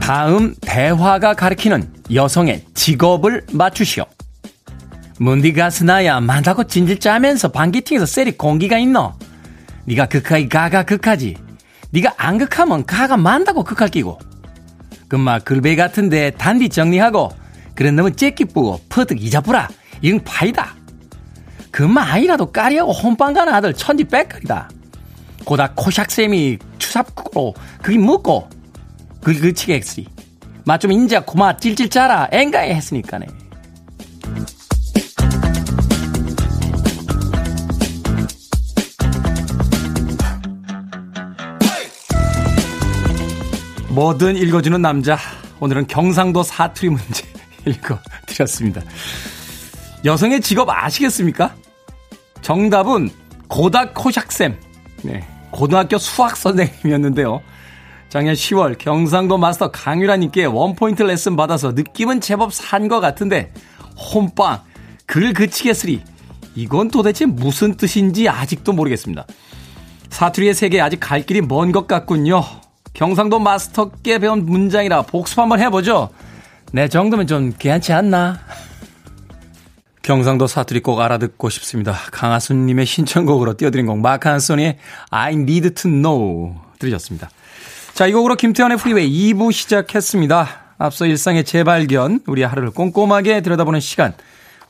[0.00, 4.06] 다음 대화가 가리키는 여성의 직업을 맞추시오.
[5.18, 9.12] 문디가 스나야 만다고 진질 짜면서 방귀팅에서 셀이 공기가 있노.
[9.84, 11.36] 네가 극하기 가가 극하지.
[11.90, 14.18] 네가 안 극하면 가가 만다고 극할 끼고.
[15.14, 17.30] 금마 글베 같은데 단디 정리하고
[17.76, 19.68] 그런 놈은 째끼뿌고 퍼득 이자뿌라
[20.02, 20.74] 이응 파이다.
[21.70, 24.68] 금마 아이라도 까리하고 혼빵 가는 아들 천지 빽거리다.
[25.44, 28.48] 고다 코샥쌤이 추삽고 그게 먹고
[29.76, 30.08] 했으리.
[30.64, 33.26] 맛좀 인자 고마 찔찔 짜라 앵가에 했으니까네.
[43.94, 45.16] 뭐든 읽어주는 남자.
[45.60, 47.24] 오늘은 경상도 사투리 문제
[47.64, 48.82] 읽어드렸습니다.
[50.04, 51.54] 여성의 직업 아시겠습니까?
[52.42, 53.08] 정답은
[53.46, 54.56] 고다 코샥쌤.
[55.02, 55.24] 네.
[55.52, 57.40] 고등학교 수학 선생님이었는데요.
[58.08, 63.52] 작년 10월 경상도 마스터 강유라님께 원포인트 레슨 받아서 느낌은 제법 산 것 같은데
[64.12, 64.60] 홈빵
[65.06, 66.02] 글 그치겠으리
[66.56, 69.24] 이건 도대체 무슨 뜻인지 아직도 모르겠습니다.
[70.10, 72.42] 사투리의 세계 아직 갈 길이 먼 것 같군요.
[72.94, 76.10] 경상도 마스터께 배운 문장이라 복습 한번 해보죠.
[76.72, 78.40] 내 정도면 좀 괜찮지 않나?
[80.02, 81.92] 경상도 사투리 꼭 알아듣고 싶습니다.
[82.12, 84.78] 강하순님의 신청곡으로 띄워드린 곡 마크 앤서니의
[85.10, 87.30] I Need to Know 들으셨습니다.
[87.94, 90.48] 자, 이 곡으로 김태훈의 프리웨이 2부 시작했습니다.
[90.78, 94.12] 앞서 일상의 재발견, 우리 하루를 꼼꼼하게 들여다보는 시간,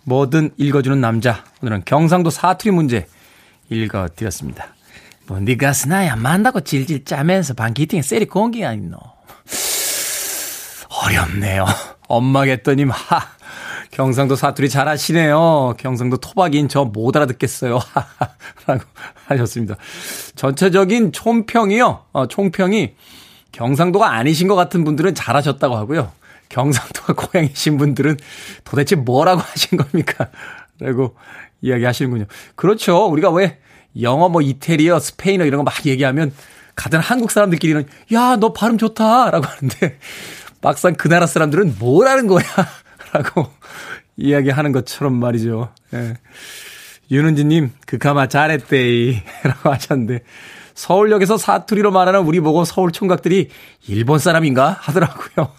[0.04, 1.44] 뭐든 읽어주는 남자.
[1.62, 3.06] 오늘은 경상도 사투리 문제
[3.70, 4.73] 읽어드렸습니다.
[5.26, 8.96] 뭐, 니가 스나야 만다고 질질 짜면서 방 기팅에 셀이 공기가 있노.
[11.02, 11.66] 어렵네요.
[12.08, 13.20] 엄마겠더님, 하.
[13.90, 15.74] 경상도 사투리 잘하시네요.
[15.78, 17.78] 경상도 토박인 저 못 알아듣겠어요.
[18.66, 18.82] 라고
[19.26, 19.76] 하셨습니다.
[20.34, 22.04] 전체적인 총평이요.
[22.12, 22.94] 어, 총평이
[23.52, 26.10] 경상도가 아니신 것 같은 분들은 잘하셨다고 하고요.
[26.48, 28.16] 경상도가 고향이신 분들은
[28.64, 30.28] 도대체 뭐라고 하신 겁니까?
[30.80, 31.16] 라고
[31.62, 32.24] 이야기 하시는군요.
[32.56, 33.06] 그렇죠.
[33.06, 33.58] 우리가 왜
[34.00, 36.32] 영어 뭐 이태리어, 스페인어 이런 거 막 얘기하면
[36.74, 39.30] 가든 한국 사람들끼리는 야, 너 발음 좋다.
[39.30, 39.98] 라고 하는데
[40.60, 42.44] 막상 그 나라 사람들은 뭐라는 거야.
[43.12, 43.48] 라고
[44.16, 45.72] 이야기하는 것처럼 말이죠.
[45.94, 46.14] 예.
[47.10, 49.22] 윤은지님, 그카마 잘했대이.
[49.44, 50.22] 라고 하셨는데,
[50.74, 53.50] 서울역에서 사투리로 말하는 우리 보고 서울 총각들이
[53.86, 54.76] 일본 사람인가?
[54.80, 55.52] 하더라고요.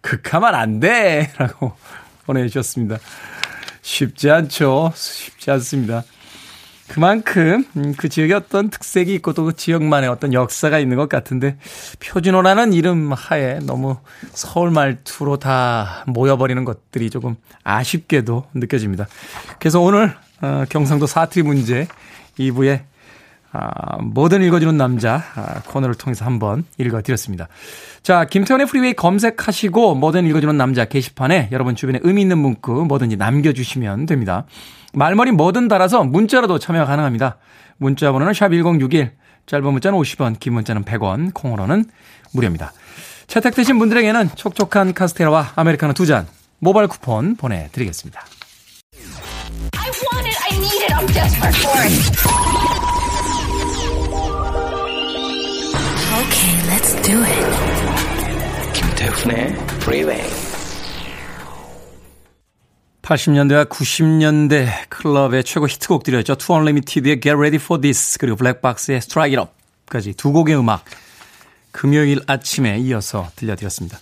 [0.00, 1.30] 극하면 안 돼!
[1.36, 1.74] 라고
[2.24, 2.98] 보내주셨습니다.
[3.82, 4.92] 쉽지 않죠.
[4.96, 6.02] 쉽지 않습니다.
[6.88, 11.56] 그만큼 음, 그 지역에 어떤 특색이 있고 또 그 지역만의 어떤 역사가 있는 것 같은데
[12.00, 13.96] 표준어라는 이름 하에 너무
[14.32, 19.06] 서울 말투로 다 모여버리는 것들이 조금 아쉽게도 느껴집니다.
[19.58, 21.86] 그래서 오늘 어, 경상도 사투리 문제
[22.38, 22.82] 2부에
[23.52, 27.48] 아, 뭐든 읽어주는 남자 아, 코너를 통해서 한번 읽어드렸습니다.
[28.02, 34.06] 자, 김태훈의 프리웨이 검색하시고 뭐든 읽어주는 남자 게시판에 여러분 주변에 의미 있는 문구 뭐든지 남겨주시면
[34.06, 34.44] 됩니다.
[34.96, 37.36] 말머리 뭐든 달아서 문자로도 참여 가능합니다.
[37.76, 39.10] 문자 번호는 샵1061,
[39.44, 41.84] 짧은 문자는 50원, 긴 문자는 100원, 콩으로는
[42.32, 42.72] 무료입니다.
[43.26, 46.26] 채택되신 분들에게는 촉촉한 카스테라와 아메리카노 두 잔
[46.60, 48.24] 모바일 쿠폰 보내드리겠습니다.
[49.76, 51.92] I want it, I need it, I'm desperate for it.
[56.16, 58.72] Okay, let's do it.
[58.72, 60.45] 김태훈의 Freeway.
[63.06, 66.34] 80년대와 90년대 클럽의 최고 히트곡들이었죠.
[66.34, 69.50] 투 언리미티드의 Get Ready for This 그리고 블랙박스의 Strike It
[69.84, 70.84] Up까지 두 곡의 음악
[71.70, 73.98] 금요일 아침에 이어서 들려드렸습니다.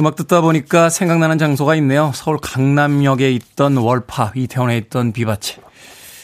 [0.00, 2.10] 음악 듣다 보니까 생각나는 장소가 있네요.
[2.14, 5.58] 서울 강남역에 있던 월파, 이태원에 있던 비바체,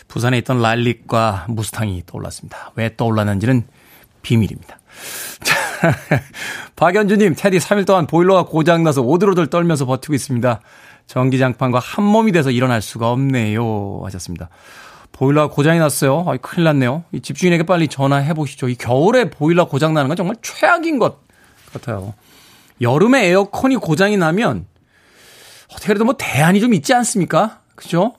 [0.09, 2.73] 부산에 있던 랄릭과 무스탕이 떠올랐습니다.
[2.77, 3.67] 왜 떠올랐는지는
[4.23, 4.79] 비밀입니다.
[6.77, 10.61] 박연주님, 테디 3일 동안 보일러가 고장나서 오들오들 떨면서 버티고 있습니다.
[11.07, 14.01] 전기장판과 한 몸이 돼서 일어날 수가 없네요.
[14.05, 14.49] 하셨습니다.
[15.13, 16.25] 보일러가 고장이 났어요.
[16.29, 17.05] 아, 큰일 났네요.
[17.13, 18.69] 이 집주인에게 빨리 전화해 보시죠.
[18.69, 21.21] 이 겨울에 보일러 고장 나는 건 정말 최악인 것
[21.73, 22.15] 같아요.
[22.81, 24.67] 여름에 에어컨이 고장이 나면
[25.73, 27.61] 어떻게 해도 뭐 대안이 좀 있지 않습니까?
[27.75, 28.15] 그죠?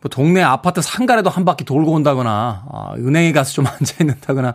[0.00, 4.54] 뭐 동네 아파트 상가라도 한 바퀴 돌고 온다거나 아, 은행에 가서 좀 앉아 있는다거나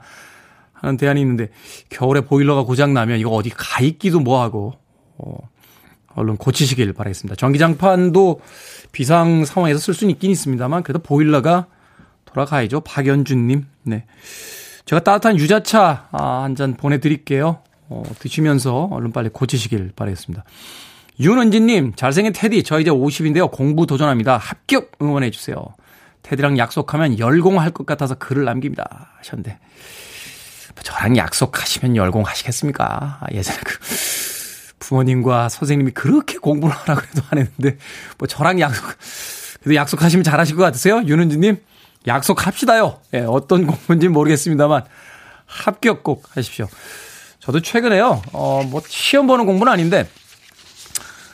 [0.83, 1.49] 하는 대안이 있는데
[1.89, 4.73] 겨울에 보일러가 고장 나면 이거 어디 가 있기도 뭐하고
[5.17, 5.37] 어,
[6.15, 7.35] 얼른 고치시길 바라겠습니다.
[7.35, 8.41] 전기장판도
[8.91, 11.67] 비상 상황에서 쓸 수는 있긴 있습니다만 그래도 보일러가
[12.25, 12.81] 돌아가야죠.
[12.81, 13.65] 박연준님.
[13.83, 14.05] 네.
[14.85, 17.59] 제가 따뜻한 유자차 아, 한 잔 보내드릴게요.
[17.89, 20.43] 어, 드시면서 얼른 빨리 고치시길 바라겠습니다.
[21.19, 23.51] 윤은지님, 잘생긴 테디, 저 이제 50인데요.
[23.51, 24.37] 공부 도전합니다.
[24.37, 25.55] 합격 응원해주세요.
[26.23, 29.11] 테디랑 약속하면 열공할 것 같아서 글을 남깁니다.
[29.19, 29.59] 하셨는데.
[30.81, 33.19] 저랑 약속하시면 열공하시겠습니까?
[33.21, 33.77] 아, 예전에 그,
[34.79, 37.77] 부모님과 선생님이 그렇게 공부를 하라고 해도 안 했는데,
[38.17, 38.83] 뭐 저랑 약속,
[39.61, 41.03] 그래도 약속하시면 잘하실 것 같으세요?
[41.05, 41.57] 윤은지님?
[42.05, 42.99] 약속합시다요.
[43.13, 44.83] 예, 어떤 공부인지 모르겠습니다만,
[45.45, 46.67] 합격 꼭 하십시오.
[47.39, 50.07] 저도 최근에요, 어, 뭐, 시험 보는 공부는 아닌데,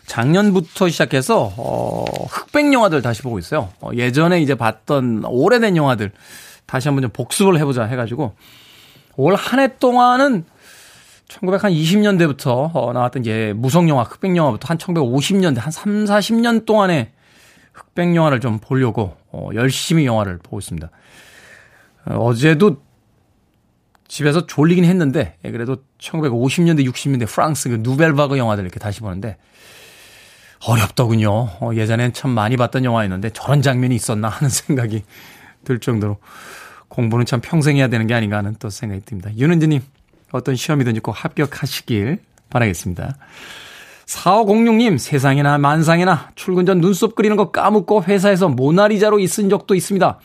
[0.06, 3.72] 작년부터 시작해서, 어, 흑백 영화들 다시 보고 있어요.
[3.80, 6.12] 어, 예전에 이제 봤던 오래된 영화들,
[6.66, 8.36] 다시 한번 좀 복습을 해보자 해가지고,
[9.20, 10.46] 올 한 해 동안은
[11.28, 17.12] 1920년대부터 어, 나왔던 이제 무성영화, 흑백영화부터 한 1950년대, 한 3, 40년 동안의
[17.74, 20.90] 흑백영화를 좀 보려고 어, 열심히 영화를 보고 있습니다.
[22.06, 22.82] 어, 어제도
[24.08, 29.38] 집에서 졸리긴 했는데, 예, 그래도 1950년대, 60년대 프랑스 그 누벨바그 영화들 이렇게 다시 보는데,
[30.66, 31.30] 어렵더군요.
[31.60, 35.04] 어, 예전엔 참 많이 봤던 영화였는데 저런 장면이 있었나 하는 생각이
[35.64, 36.18] 들 정도로
[36.90, 39.30] 공부는 참 평생 해야 되는 게 아닌가 하는 또 생각이 듭니다.
[39.38, 39.82] 윤은지님,
[40.32, 43.16] 어떤 시험이든지 꼭 합격하시길 바라겠습니다.
[44.06, 50.20] 4506님, 세상에나 만상에나 출근 전 눈썹 그리는 거 까먹고 회사에서 모나리자로 있은 적도 있습니다.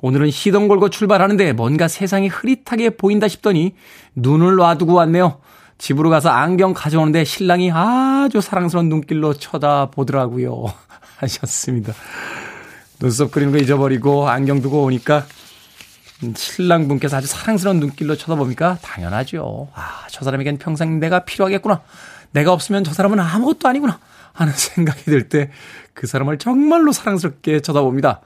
[0.00, 3.74] 오늘은 시동 걸고 출발하는데 뭔가 세상이 흐릿하게 보인다 싶더니
[4.14, 5.40] 눈을 놔두고 왔네요.
[5.78, 10.64] 집으로 가서 안경 가져오는데 신랑이 아주 사랑스러운 눈길로 쳐다보더라고요.
[11.18, 11.92] 하셨습니다.
[13.00, 15.24] 눈썹 그리는 거 잊어버리고 안경 두고 오니까
[16.36, 19.68] 신랑분께서 아주 사랑스러운 눈길로 쳐다보니까 당연하죠.
[19.74, 21.80] 아, 저 사람에겐 평생 내가 필요하겠구나.
[22.32, 23.98] 내가 없으면 저 사람은 아무것도 아니구나.
[24.34, 25.50] 하는 생각이 들 때
[25.94, 28.20] 그 사람을 정말로 사랑스럽게 쳐다봅니다.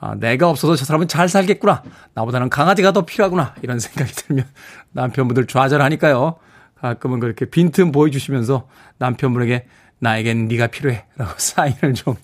[0.00, 1.82] 아, 내가 없어도 저 사람은 잘 살겠구나.
[2.14, 3.54] 나보다는 강아지가 더 필요하구나.
[3.60, 4.46] 이런 생각이 들면
[4.92, 6.36] 남편분들 좌절하니까요.
[6.80, 9.66] 가끔은 그렇게 빈틈 보여주시면서 남편분에게
[9.98, 11.04] 나에겐 네가 필요해.
[11.16, 12.16] 라고 사인을 좀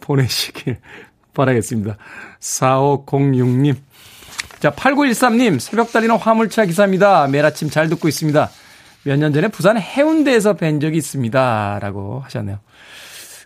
[0.00, 0.78] 보내시길
[1.34, 1.96] 바라겠습니다.
[2.40, 3.76] 4506님.
[4.60, 7.26] 자, 8913님, 새벽 달리는 화물차 기사입니다.
[7.28, 8.50] 매일 아침 잘 듣고 있습니다.
[9.04, 11.78] 몇 년 전에 부산 해운대에서 뵌 적이 있습니다.
[11.80, 12.58] 라고 하셨네요.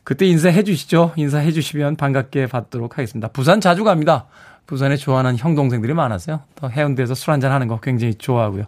[0.04, 1.12] 그때 인사해 주시죠.
[1.16, 3.28] 인사해 주시면 반갑게 받도록 하겠습니다.
[3.28, 4.26] 부산 자주 갑니다.
[4.66, 6.40] 부산에 좋아하는 형 동생들이 많았어요.
[6.56, 8.64] 또 해운대에서 술 한잔 하는 거 굉장히 좋아하고요.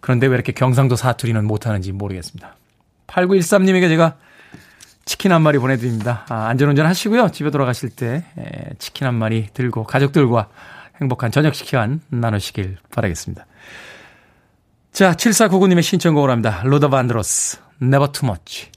[0.00, 2.56] 그런데 왜 이렇게 경상도 사투리는 못하는지 모르겠습니다.
[3.06, 4.16] 8913님에게 제가
[5.06, 6.26] 치킨 한 마리 보내드립니다.
[6.28, 7.30] 아, 안전운전 하시고요.
[7.30, 10.48] 집에 돌아가실 때 에, 치킨 한 마리 들고 가족들과
[11.00, 13.46] 행복한 저녁 시간 나누시길 바라겠습니다.
[14.92, 16.62] 자, 7499님의 신청곡을 합니다.
[16.64, 18.70] 로더 반드로스, Never Too Much.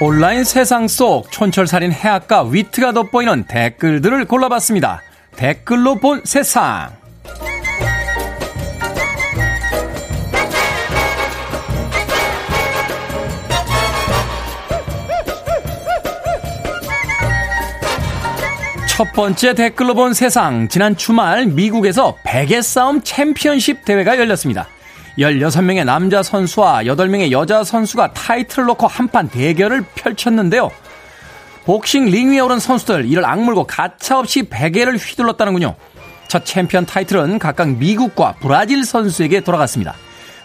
[0.00, 5.00] 온라인 세상 속 촌철살인 해악과 위트가 돋보이는 댓글들을 골라봤습니다.
[5.36, 7.01] 댓글로 본 세상.
[19.02, 20.68] 첫 번째 댓글로 본 세상.
[20.68, 24.68] 지난 주말 미국에서 베개 싸움 챔피언십 대회가 열렸습니다.
[25.18, 30.70] 16명의 남자 선수와 8명의 여자 선수가 타이틀을 놓고 한판 대결을 펼쳤는데요.
[31.64, 35.74] 복싱 링 위에 오른 선수들 이를 악물고 가차없이 베개를 휘둘렀다는군요.
[36.28, 39.96] 첫 챔피언 타이틀은 각각 미국과 브라질 선수에게 돌아갔습니다.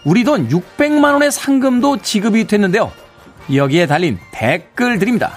[0.03, 2.91] 우리 돈 600만 원의 상금도 지급이 됐는데요.
[3.53, 5.33] 여기에 달린 댓글 드립니다.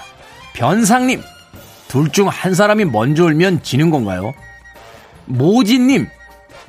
[0.53, 1.21] 변상님,
[1.91, 4.33] 둘 중 한 사람이 먼저 울면 지는 건가요?
[5.25, 6.07] 모진님,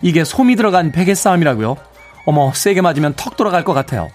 [0.03, 1.77] 이게 솜이 들어간 베개 싸움이라고요?
[2.27, 4.11] 어머, 세게 맞으면 턱 돌아갈 것 같아요.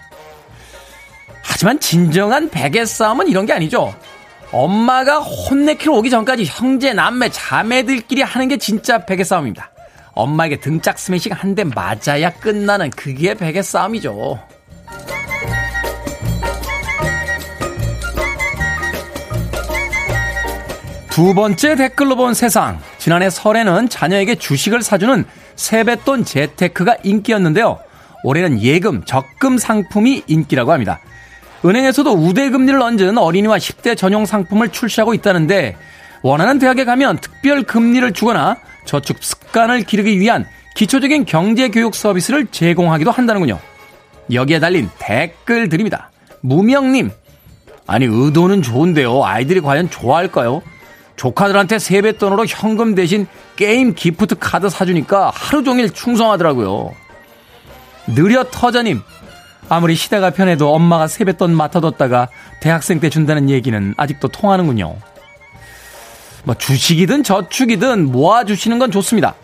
[1.42, 3.94] 하지만 진정한 베개 싸움은 이런 게 아니죠.
[4.52, 9.70] 엄마가 혼내키러 오기 전까지 형제, 남매, 자매들끼리 하는 게 진짜 베개 싸움입니다.
[10.12, 14.38] 엄마에게 등짝 스매싱 한 대 맞아야 끝나는 그게 베개 싸움이죠.
[21.18, 22.78] 두 번째 댓글로 본 세상.
[22.98, 25.24] 지난해 설에는 자녀에게 주식을 사주는
[25.56, 27.80] 세뱃돈 재테크가 인기였는데요.
[28.22, 31.00] 올해는 예금, 적금 상품이 인기라고 합니다.
[31.64, 35.74] 은행에서도 우대금리를 얹은 어린이와 10대 전용 상품을 출시하고 있다는데
[36.22, 43.10] 원하는 대학에 가면 특별 금리를 주거나 저축 습관을 기르기 위한 기초적인 경제 교육 서비스를 제공하기도
[43.10, 43.58] 한다는군요.
[44.32, 46.12] 여기에 달린 댓글 드립니다.
[46.42, 47.10] 무명님,
[47.88, 49.24] 아니 의도는 좋은데요.
[49.24, 50.62] 아이들이 과연 좋아할까요?
[51.18, 53.26] 조카들한테 세뱃돈으로 현금 대신
[53.56, 56.92] 게임 기프트 카드 사주니까 하루 종일 충성하더라고요.
[58.06, 59.02] 느려 터져님.
[59.68, 62.28] 아무리 시대가 편해도 엄마가 세뱃돈 맡아뒀다가
[62.60, 64.96] 대학생 때 준다는 얘기는 아직도 통하는군요.
[66.44, 69.34] 뭐 주식이든 저축이든 모아주시는 건 좋습니다.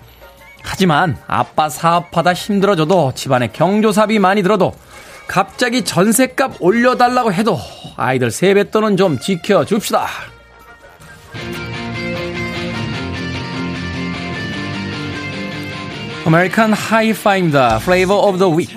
[0.63, 4.73] 하지만 아빠 사업하다 힘들어져도 집안에 경조사비 많이 들어도
[5.27, 7.59] 갑자기 전셋값 올려달라고 해도
[7.97, 10.34] 아이들 세뱃돈은 좀 지켜줍시다.
[16.27, 17.77] 아메리칸 하이파입니다.
[17.77, 18.75] Flavor of the Week.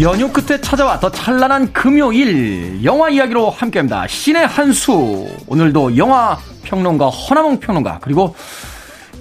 [0.00, 4.06] 연휴 끝에 찾아와 더 찬란한 금요일 영화 이야기로 함께합니다.
[4.06, 8.34] 신의 한수 오늘도 영화 평론가 허나몽 평론가 그리고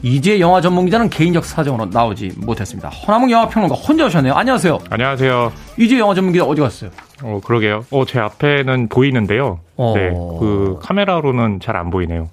[0.01, 2.89] 이제 영화 전문 기자는 개인적 사정으로 나오지 못했습니다.
[2.89, 4.33] 허나몽 영화 평론가 혼자 오셨네요.
[4.33, 4.79] 안녕하세요.
[4.89, 5.53] 안녕하세요.
[5.77, 6.89] 이제 영화 전문 기자 어디 갔어요?
[7.23, 7.85] 어 그러게요.
[7.91, 9.59] 어제 앞에는 보이는데요.
[9.77, 9.93] 어...
[9.95, 12.29] 네, 그 카메라로는 잘 안 보이네요.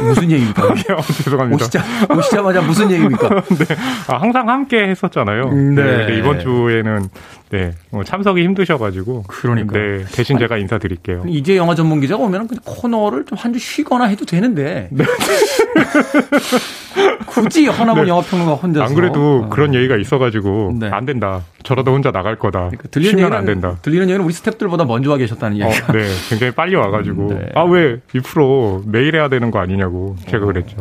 [0.00, 0.64] 무슨 얘기입니까?
[0.66, 1.64] 어, 죄송합니다.
[1.64, 3.28] 오시자, 오시자마자 무슨 얘기입니까?
[3.46, 3.76] 네.
[4.08, 5.44] 아, 항상 함께 했었잖아요.
[5.44, 6.06] 음, 네.
[6.06, 6.18] 네.
[6.18, 7.08] 이번 주에는
[7.50, 9.24] 네, 뭐 참석이 힘드셔가지고.
[9.26, 9.78] 그러니까.
[9.78, 11.24] 네, 대신 아니, 제가 인사드릴게요.
[11.28, 14.88] 이제 영화 전문 기자가 오면 코너를 좀 한 주 쉬거나 해도 되는데.
[14.90, 15.04] 네.
[17.26, 18.10] 굳이 허나문 네.
[18.10, 18.86] 영화평론가 혼자서.
[18.86, 19.48] 안 그래도 어.
[19.48, 20.76] 그런 얘기가 있어가지고.
[20.80, 20.88] 네.
[20.90, 21.42] 안 된다.
[21.62, 22.60] 저러다 혼자 나갈 거다.
[22.70, 23.76] 그러니까 들리는 쉬면 얘기는, 안 된다.
[23.82, 25.66] 들리는 얘기는 우리 스탭들보다 먼저 와 계셨다는 얘기.
[25.66, 27.28] 어, 네, 굉장히 빨리 와가지고.
[27.34, 27.48] 네.
[27.54, 30.46] 아, 왜 이 프로 매일 해야 되는 거 아니냐고 제가 어.
[30.46, 30.76] 그랬죠.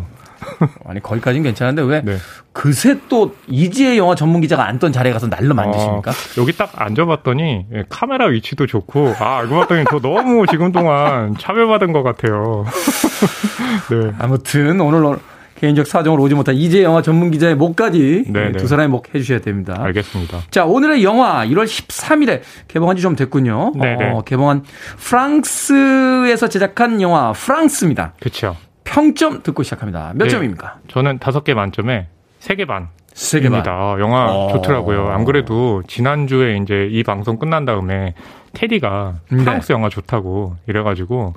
[0.86, 2.18] 아니 거기까지는 괜찮은데 왜 네.
[2.54, 6.12] 그새 또 이지혜 영화 전문 기자가 앉던 자리에 가서 날로 만드십니까?
[6.12, 11.36] 어, 여기 딱 앉아봤더니 예, 카메라 위치도 좋고 아 알고 봤더니 저 너무 지금 동안
[11.38, 12.66] 차별받은 것 같아요.
[13.92, 14.12] 네.
[14.20, 15.18] 아무튼 오늘
[15.60, 18.58] 개인적 사정으로 오지 못한 이제 영화 전문 기자의 목까지 네네.
[18.60, 19.76] 두 사람의 목 해주셔야 됩니다.
[19.80, 20.42] 알겠습니다.
[20.52, 23.72] 자, 오늘의 영화 1월 13일에 개봉한 지 좀 됐군요.
[23.76, 24.12] 네네.
[24.12, 24.64] 어, 개봉한
[24.98, 28.14] 프랑스에서 제작한 영화 프랑스입니다.
[28.20, 28.56] 그렇죠.
[28.88, 30.14] 평점 듣고 시작합니다.
[30.16, 30.30] 몇 네.
[30.30, 30.78] 점입니까?
[30.88, 32.08] 저는 다섯 개 만점에
[32.40, 32.88] 세 개 반.
[33.14, 33.60] 세개 반.
[33.60, 33.96] 입니다.
[34.00, 34.52] 영화 어.
[34.54, 35.10] 좋더라고요.
[35.10, 38.14] 안 그래도 지난주에 이제 이 방송 끝난 다음에
[38.54, 39.38] 테디가 네.
[39.38, 41.34] 프랑스 영화 좋다고 이래가지고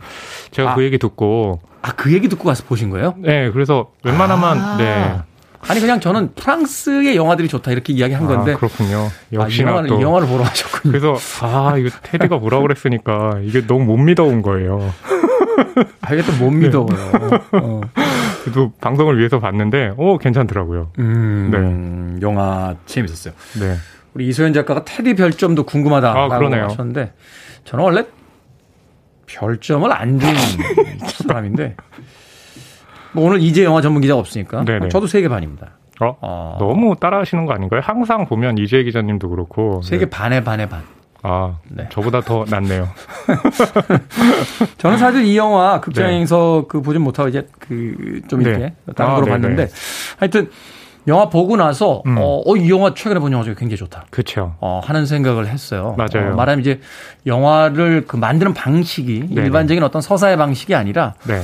[0.52, 0.74] 제가 아.
[0.74, 3.14] 그 얘기 듣고 아, 그 얘기 듣고 가서 보신 거예요?
[3.18, 4.76] 네 그래서 웬만하면 아.
[4.76, 5.16] 네
[5.68, 8.98] 아니 그냥 저는 프랑스의 영화들이 좋다 이렇게 이야기한 건데 아, 그렇군요.
[9.08, 10.92] 아, 이 역시나 영화를, 또이 영화를 보러 가셨군요.
[10.92, 14.92] 그래서 아 이거 테디가 뭐라 그랬으니까 이게 너무 못 믿어온 거예요.
[16.02, 16.86] 아, 이게 또 못 믿어요.
[17.52, 17.80] 어.
[18.44, 20.92] 그래도 방송을 위해서 봤는데 오 괜찮더라고요.
[20.98, 23.34] 음, 영화 재밌었어요.
[23.60, 23.76] 네.
[24.14, 26.64] 우리 이소연 작가가 테디 별점도 궁금하다라고 아, 그러네요.
[26.64, 27.12] 하셨는데
[27.64, 28.04] 저는 원래
[29.26, 30.34] 별점을 안 주는
[31.28, 31.76] 사람인데
[33.12, 34.88] 뭐 오늘 이제 영화 전문 기자가 없으니까 네네.
[34.88, 35.72] 저도 세 개 반입니다.
[36.00, 37.80] 어 어, 너무 따라하시는 거 아닌가요?
[37.84, 40.10] 항상 보면 이재 기자님도 그렇고 세개 네.
[40.10, 40.82] 반에 반에 반.
[41.22, 41.86] 아 네.
[41.90, 42.88] 저보다 더 낫네요.
[44.78, 48.74] 저는 사실 이 영화 극장에서 그 보진 못하고 이제 그 좀 이렇게 네.
[48.96, 49.40] 다른 아, 거로 네네.
[49.40, 49.68] 봤는데
[50.18, 50.50] 하여튼
[51.06, 52.16] 영화 보고 나서 음.
[52.18, 54.04] 어, 어, 이 영화 최근에 본 영화 중에 굉장히 좋다.
[54.10, 54.54] 그렇죠.
[54.60, 55.94] 어, 하는 생각을 했어요.
[55.96, 56.32] 맞아요.
[56.32, 56.80] 어, 말하면 이제
[57.26, 59.46] 영화를 그 만드는 방식이 네네.
[59.46, 61.40] 일반적인 어떤 서사의 방식이 아니라 네.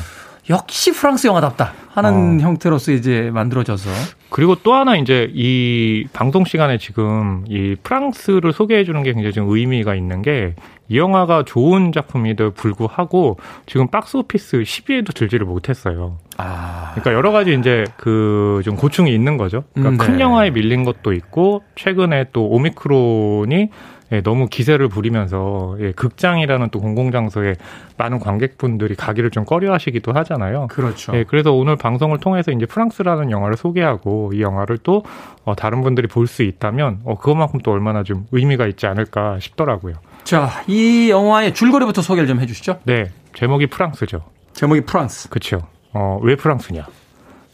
[0.49, 2.43] 역시 프랑스 영화답다 하는 어.
[2.43, 3.91] 형태로서 이제 만들어져서
[4.31, 9.49] 그리고 또 하나 이제 이 방송 시간에 지금 이 프랑스를 소개해 주는 게 굉장히 좀
[9.51, 10.55] 의미가 있는 게
[10.89, 16.19] 이 영화가 좋은 작품에도 불구하고 지금 박스 오피스 10위에도 들지를 못했어요.
[16.39, 19.65] 아, 그러니까 여러 가지 이제 그 좀 고충이 있는 거죠.
[19.75, 20.23] 그러니까 음, 큰 네.
[20.23, 23.71] 영화에 밀린 것도 있고 최근에 또 오미크론이
[24.13, 27.55] 예, 너무 기세를 부리면서 예, 극장이라는 또 공공장소에
[27.97, 30.69] 많은 관객분들이 가기를 좀 꺼려하시기도 하잖아요.
[30.69, 31.17] 그렇죠.
[31.17, 35.03] 예, 그래서 오늘 방송을 통해서 이제 프랑스라는 영화를 소개하고 이 영화를 또
[35.45, 39.95] 어, 다른 분들이 볼 수 있다면 어, 그것만큼 또 얼마나 좀 의미가 있지 않을까 싶더라고요.
[40.25, 42.81] 자, 이 영화의 줄거리부터 소개를 좀 해주시죠.
[42.85, 44.23] 네, 제목이 프랑스죠.
[44.53, 45.29] 제목이 프랑스.
[45.29, 45.61] 그렇죠.
[45.93, 46.87] 어, 왜 프랑스냐?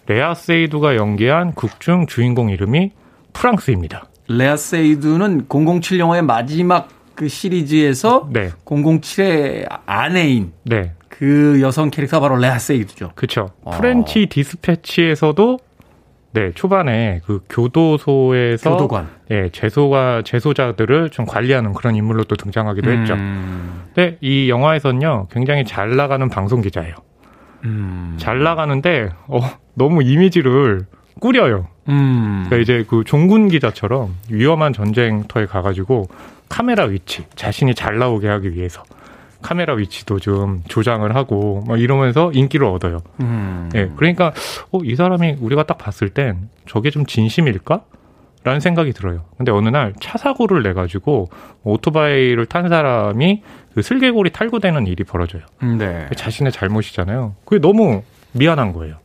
[0.06, 2.90] 레아 세이두가 연기한 극중 주인공 이름이
[3.32, 4.04] 프랑스입니다.
[4.28, 12.40] 레아 세이두는 007 영화의 마지막 그 시리즈에서 네, 007의 아내인 네, 그 여성 캐릭터가 바로
[12.40, 13.12] 레아 세이두죠.
[13.14, 13.50] 그렇죠.
[13.62, 13.70] 어.
[13.72, 15.58] French Dispatch에서도
[16.34, 19.08] 네 초반에 그 교도소에서 교도관.
[19.30, 23.14] 예 재소가 재소자들을 좀 관리하는 그런 인물로 또 등장하기도 했죠.
[23.14, 26.94] 음, 근데 이 영화에서는요 굉장히 잘 나가는 방송 기자예요.
[27.64, 29.40] 음, 잘 나가는데 어,
[29.74, 30.86] 너무 이미지를
[31.20, 31.68] 꾸려요.
[31.88, 32.44] 음.
[32.46, 36.08] 그러니까 이제 그 종군 기자처럼 위험한 전쟁터에 가가지고
[36.48, 38.82] 카메라 위치 자신이 잘 나오게 하기 위해서
[39.40, 42.98] 카메라 위치도 좀 조장을 하고 막 이러면서 인기를 얻어요.
[43.20, 43.70] 음.
[43.74, 44.32] 예, 그러니까
[44.70, 47.82] 어, 이 사람이 우리가 딱 봤을 땐 저게 좀 진심일까?
[48.44, 49.22] 라는 생각이 들어요.
[49.36, 51.28] 근데 어느 날 차 사고를 내 가지고
[51.62, 53.42] 오토바이를 탄 사람이
[53.74, 55.42] 그 슬개골이 탈구되는 일이 벌어져요.
[55.62, 56.08] 음, 네.
[56.16, 57.34] 자신의 잘못이잖아요.
[57.44, 58.02] 그게 너무
[58.32, 58.96] 미안한 거예요.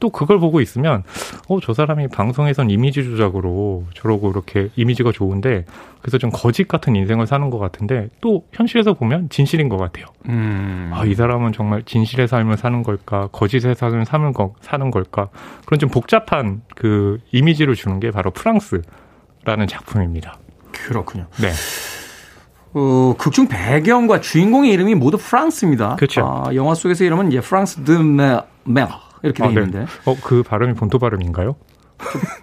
[0.00, 1.02] 또 그걸 보고 있으면
[1.48, 5.64] 어 저 사람이 방송에선 이미지 조작으로 저러고 이렇게 이미지가 좋은데
[6.00, 10.06] 그래서 좀 거짓 같은 인생을 사는 것 같은데 또 현실에서 보면 진실인 것 같아요.
[10.28, 10.90] 음.
[10.94, 15.28] 아이 사람은 정말 진실의 삶을 사는 걸까 거짓의 삶을 사는 거 사는 걸까
[15.66, 20.38] 그런 좀 복잡한 그 이미지를 주는 게 바로 프랑스라는 작품입니다.
[20.72, 21.26] 그렇군요.
[21.40, 21.50] 네,
[22.74, 25.96] 어, 극중 배경과 주인공의 이름이 모두 프랑스입니다.
[25.96, 26.24] 그렇죠.
[26.24, 28.86] 아, 영화 속에서 이름은 이제 프랑스 드 메, 메
[29.22, 29.54] 이렇게 돼 아, 네.
[29.60, 31.56] 있는데 어그 발음이 본토 발음인가요?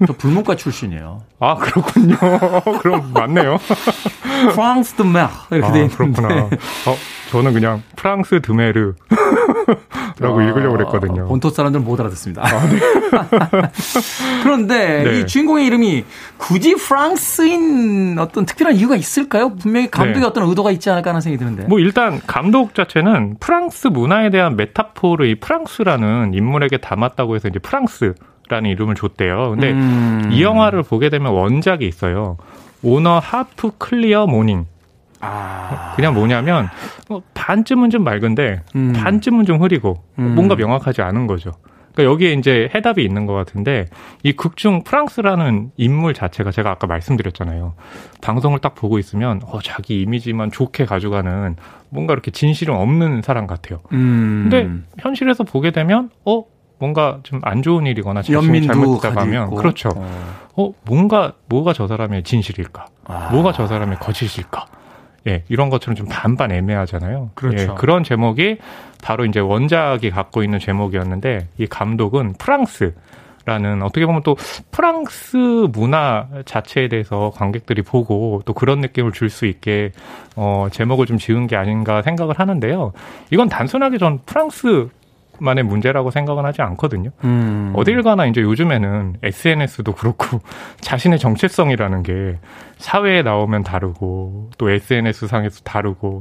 [0.05, 1.23] 저 불문과 출신이에요.
[1.39, 2.17] 아 그렇군요.
[2.81, 3.57] 그럼 맞네요.
[4.53, 6.45] 프랑스 드메 이렇게 아, 돼 있는데 그렇구나.
[6.45, 6.95] 어,
[7.31, 8.95] 저는 그냥 프랑스 드메르라고
[10.39, 11.27] 아, 읽으려고 그랬거든요.
[11.27, 12.43] 본토 사람들 못 알아듣습니다.
[14.43, 15.19] 그런데 네.
[15.19, 16.05] 이 주인공의 이름이
[16.37, 19.55] 굳이 프랑스인 어떤 특별한 이유가 있을까요?
[19.55, 20.27] 분명히 감독의 네.
[20.27, 21.67] 어떤 의도가 있지 않을까 하는 생각이 드는데.
[21.67, 28.13] 뭐 일단 감독 자체는 프랑스 문화에 대한 메타포를 이 프랑스라는 인물에게 담았다고 해서 이제 프랑스
[28.47, 29.51] 라는 이름을 줬대요.
[29.51, 30.29] 근데 음.
[30.31, 32.37] 이 영화를 보게 되면 원작이 있어요.
[32.83, 34.65] On a Half Clear Morning.
[35.21, 35.93] 아.
[35.95, 36.67] 그냥 뭐냐면
[37.09, 38.93] 어, 반쯤은 좀 맑은데 음.
[38.93, 40.35] 반쯤은 좀 흐리고 음.
[40.35, 41.51] 뭔가 명확하지 않은 거죠.
[41.93, 43.85] 그러니까 여기에 이제 해답이 있는 것 같은데
[44.21, 47.73] 이 극중 프랑스라는 인물 자체가 제가 아까 말씀드렸잖아요.
[48.21, 51.55] 방송을 딱 보고 있으면 어, 자기 이미지만 좋게 가져가는
[51.89, 53.79] 뭔가 이렇게 진실은 없는 사람 같아요.
[53.93, 54.49] 음.
[54.49, 54.69] 근데
[54.99, 56.43] 현실에서 보게 되면 어
[56.77, 59.55] 뭔가 좀 안 좋은 일이거나 자신이 가지고 가면.
[59.55, 59.89] 그렇죠.
[59.95, 60.09] 어.
[60.55, 62.85] 어 뭔가 뭐가 저 사람의 진실일까?
[63.05, 63.29] 아.
[63.31, 64.65] 뭐가 저 사람의 거짓일까?
[65.27, 67.31] 예, 이런 것처럼 좀 반반 애매하잖아요.
[67.33, 67.63] 그렇죠.
[67.63, 68.57] 예, 그런 제목이
[69.03, 72.93] 바로 이제 원작이 갖고 있는 제목이었는데 이 감독은 프랑스
[73.47, 74.35] 라는 어떻게 보면 또
[74.71, 75.37] 프랑스
[75.71, 79.91] 문화 자체에 대해서 관객들이 보고 또 그런 느낌을 줄 수 있게
[80.35, 82.91] 어 제목을 좀 지은 게 아닌가 생각을 하는데요.
[83.29, 84.89] 이건 단순하게 전 프랑스
[85.39, 87.11] 만의 문제라고 생각은 하지 않거든요.
[87.23, 87.71] 음.
[87.75, 90.39] 어딜 가나 이제 요즘에는 SNS도 그렇고
[90.81, 92.37] 자신의 정체성이라는 게
[92.77, 96.19] 사회에 나오면 다르고 또 SNS 상에서 다르고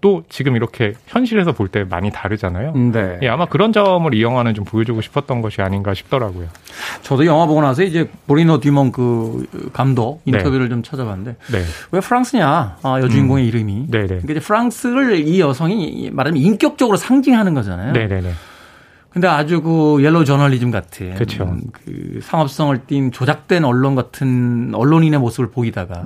[0.00, 2.74] 또 지금 이렇게 현실에서 볼 때 많이 다르잖아요.
[2.92, 3.18] 네.
[3.22, 6.46] 예, 아마 그런 점을 이 영화는 좀 보여주고 싶었던 것이 아닌가 싶더라고요.
[7.00, 11.58] 저도 영화 보고 나서 이제 브루노 뒤몽 그 감독 인터뷰를 좀 찾아봤는데 네.
[11.90, 14.06] 왜 프랑스냐 아, 여주인공의 이름이 네네.
[14.06, 17.92] 그러니까 이제 프랑스를 이 여성이 말하면 인격적으로 상징하는 거잖아요.
[17.92, 18.30] 네네네.
[19.14, 21.56] 근데 아주 그 옐로우 저널리즘 같은 그쵸.
[21.72, 26.04] 그 상업성을 띈 조작된 언론 같은 언론인의 모습을 보이다가.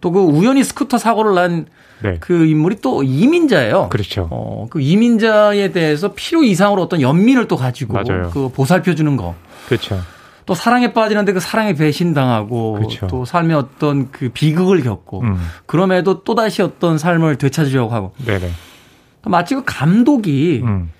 [0.00, 1.66] 또 그 우연히 스쿠터 사고를 난
[2.02, 2.18] 네.
[2.20, 3.88] 그 인물이 또 이민자예요.
[3.88, 4.28] 그렇죠.
[4.30, 8.30] 어, 그 이민자에 대해서 필요 이상으로 어떤 연민을 또 가지고 맞아요.
[8.32, 9.34] 그 보살펴 주는 거.
[9.66, 10.00] 그렇죠.
[10.44, 13.08] 또 사랑에 빠지는데 그 사랑에 배신당하고 그렇죠.
[13.08, 15.36] 또 삶의 어떤 그 비극을 겪고 음.
[15.66, 18.48] 그럼에도 또 다시 어떤 삶을 되찾으려고 하고 네네.
[19.24, 20.90] 마치 그 감독이 음.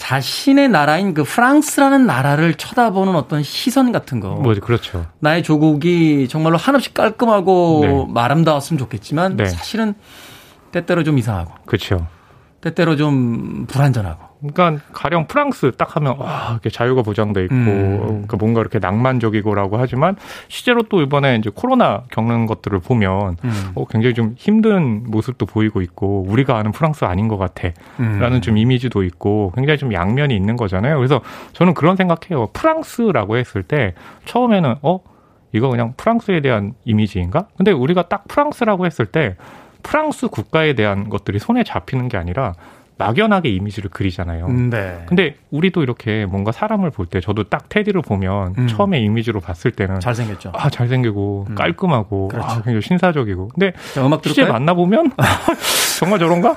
[0.00, 4.30] 자신의 나라인 그 프랑스라는 나라를 쳐다보는 어떤 시선 같은 거.
[4.30, 5.06] 뭐 그렇죠.
[5.18, 8.20] 나의 조국이 정말로 한없이 깔끔하고 네.
[8.20, 9.44] 아름다웠으면 좋겠지만 네.
[9.44, 9.94] 사실은
[10.72, 12.06] 때때로 좀 이상하고 그렇죠.
[12.62, 17.98] 때때로 좀 불안전하고 그러니까 가령 프랑스 딱 하면 와 이렇게 자유가 보장돼 있고 음.
[18.00, 20.16] 그러니까 뭔가 이렇게 낭만적이고라고 하지만
[20.48, 23.72] 실제로 또 이번에 이제 코로나 겪는 것들을 보면 음.
[23.74, 28.40] 어, 굉장히 좀 힘든 모습도 보이고 있고 우리가 아는 프랑스 아닌 것 같아라는 음.
[28.40, 30.96] 좀 이미지도 있고 굉장히 좀 양면이 있는 거잖아요.
[30.96, 31.20] 그래서
[31.52, 32.48] 저는 그런 생각해요.
[32.52, 35.00] 프랑스라고 했을 때 처음에는 어
[35.52, 37.48] 이거 그냥 프랑스에 대한 이미지인가?
[37.56, 39.36] 근데 우리가 딱 프랑스라고 했을 때
[39.82, 42.54] 프랑스 국가에 대한 것들이 손에 잡히는 게 아니라
[43.00, 44.48] 막연하게 이미지를 그리잖아요.
[44.70, 45.04] 네.
[45.06, 48.66] 근데 우리도 이렇게 뭔가 사람을 볼 때 저도 딱 테디를 보면 음.
[48.68, 50.52] 처음에 이미지로 봤을 때는 잘생겼죠.
[50.54, 51.54] 아 잘생기고 음.
[51.54, 52.46] 깔끔하고 그렇죠.
[52.46, 54.52] 아, 굉장히 신사적이고 근데 자, 음악 실제 들을까요?
[54.52, 55.10] 만나 보면
[55.98, 56.54] 정말 저런가?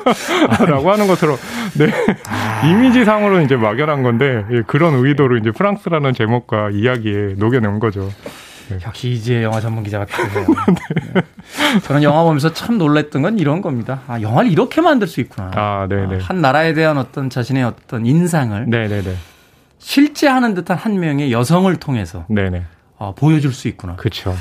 [0.66, 1.36] 라고 하는 것처럼
[1.78, 1.90] 네
[2.28, 2.66] 아.
[2.66, 8.08] 이미지상으로 이제 막연한 건데 예, 그런 의도로 이제 프랑스라는 제목과 이야기에 녹여낸 거죠.
[8.84, 10.46] 역시 이제 영화 전문 기자가 필요해요.
[11.14, 11.80] 네.
[11.82, 14.02] 저는 영화 보면서 참 놀랐던 건 이런 겁니다.
[14.06, 15.50] 아, 영화를 이렇게 만들 수 있구나.
[15.54, 19.16] 아 네네 아, 한 나라에 대한 어떤 자신의 어떤 인상을 네네네
[19.78, 22.64] 실제 하는 듯한 한 명의 여성을 통해서 네네
[22.96, 23.96] 어, 보여줄 수 있구나.
[23.96, 24.34] 그렇죠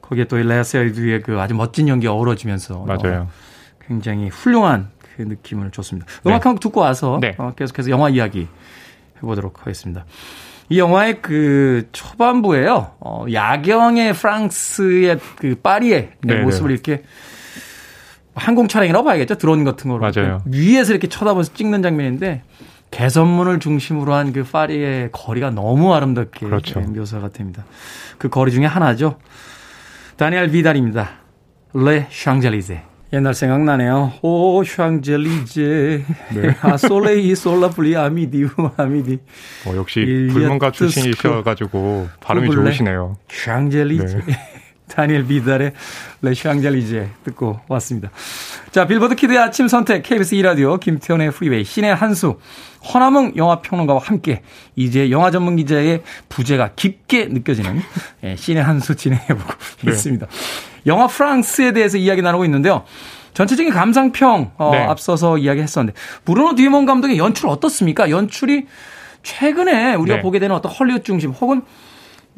[0.00, 3.28] 거기에 또 레아 세이드의 그 아주 멋진 연기가 어우러지면서 맞아요.
[3.28, 3.30] 어,
[3.86, 6.06] 굉장히 훌륭한 그 느낌을 줬습니다.
[6.06, 6.30] 네.
[6.30, 7.34] 음악 한곡 듣고 와서 네.
[7.38, 8.48] 어, 계속해서 영화 이야기
[9.18, 10.04] 해보도록 하겠습니다.
[10.70, 12.92] 이 영화의 그 초반부에요.
[13.00, 16.42] 어, 야경의 프랑스의 그 파리의 네네.
[16.42, 17.02] 모습을 이렇게
[18.34, 19.36] 항공 촬영이라고 봐야겠죠.
[19.36, 20.42] 드론 같은 거로 맞아요.
[20.46, 22.42] 위에서 이렇게 쳐다보면서 찍는 장면인데
[22.90, 26.80] 개선문을 중심으로 한 그 파리의 거리가 너무 아름답게 그렇죠.
[26.80, 27.64] 묘사가 됩니다.
[28.18, 29.18] 그 거리 중에 하나죠.
[30.16, 31.10] 다니엘 비달입니다.
[31.74, 32.82] 레 샹젤리제.
[33.12, 34.12] 옛날 생각나네요.
[34.20, 36.04] 오 샹젤리제.
[36.34, 36.56] 네.
[36.60, 38.46] 아 솔레이 솔라플리 아미디
[38.76, 39.18] 아미디.
[39.66, 42.50] 어, 역시 불문과 출신이셔가지고 발음이.
[42.50, 43.16] 좋으시네요.
[43.28, 44.20] 샹젤리제.
[44.26, 44.57] 네.
[44.88, 45.72] 다니엘 비달의
[46.22, 48.10] Les Champs-Élysées 듣고 왔습니다.
[48.70, 52.38] 자, 빌보드 키드의 아침 선택 KBS 2라디오 김태훈의 프리웨이 신의 한수
[52.92, 54.42] 허남웅 영화평론가와 함께
[54.76, 57.80] 이제 영화 전문 기자의 부재가 깊게 느껴지는
[58.24, 59.52] 예, 신의 한수 진행해보고
[59.84, 59.92] 네.
[59.92, 60.26] 있습니다.
[60.86, 62.84] 영화 프랑스에 대해서 이야기 나누고 있는데요.
[63.34, 64.78] 전체적인 감상평 어, 네.
[64.78, 68.10] 앞서서 이야기했었는데 브루노 디몬 감독의 연출 어떻습니까?
[68.10, 68.66] 연출이
[69.22, 70.22] 최근에 우리가 네.
[70.22, 71.62] 보게 되는 어떤 헐리우드 중심 혹은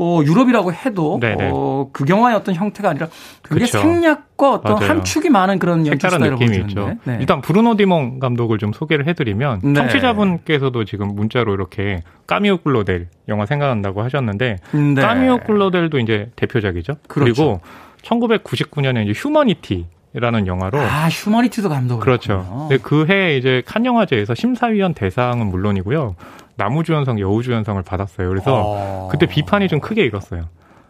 [0.01, 1.51] 뭐 유럽이라고 해도 네네.
[1.53, 3.09] 어, 극영화의 어떤 형태가 아니라
[3.45, 3.81] 굉장히 그쵸.
[3.83, 4.89] 생략과 어떤 맞아요.
[4.89, 6.99] 함축이 많은 그런 연출 스타일을 느낌이 보여주는데 있죠.
[7.05, 7.19] 네.
[7.21, 9.75] 일단 브루노 디몽 감독을 좀 소개를 해드리면 네.
[9.75, 15.03] 청취자분께서도 지금 문자로 이렇게 까미오 클로델 영화 생각난다고 하셨는데 네.
[15.03, 16.97] 까미오 클로델도 이제 대표작이죠.
[17.07, 17.43] 그렇죠.
[17.43, 17.61] 리고
[18.03, 19.85] 1999년에 이제 휴머니티
[20.15, 22.67] 라는 영화로 아 휴머니티도 감독을 그렇죠.
[22.69, 26.17] 근데 그 해에 이제 칸 영화제에서 심사위원 대상은 물론이고요.
[26.57, 28.29] 나무주연상, 여우주연상을 받았어요.
[28.29, 29.09] 그래서 어.
[29.11, 30.49] 그때 비판이 좀 크게 일었어요.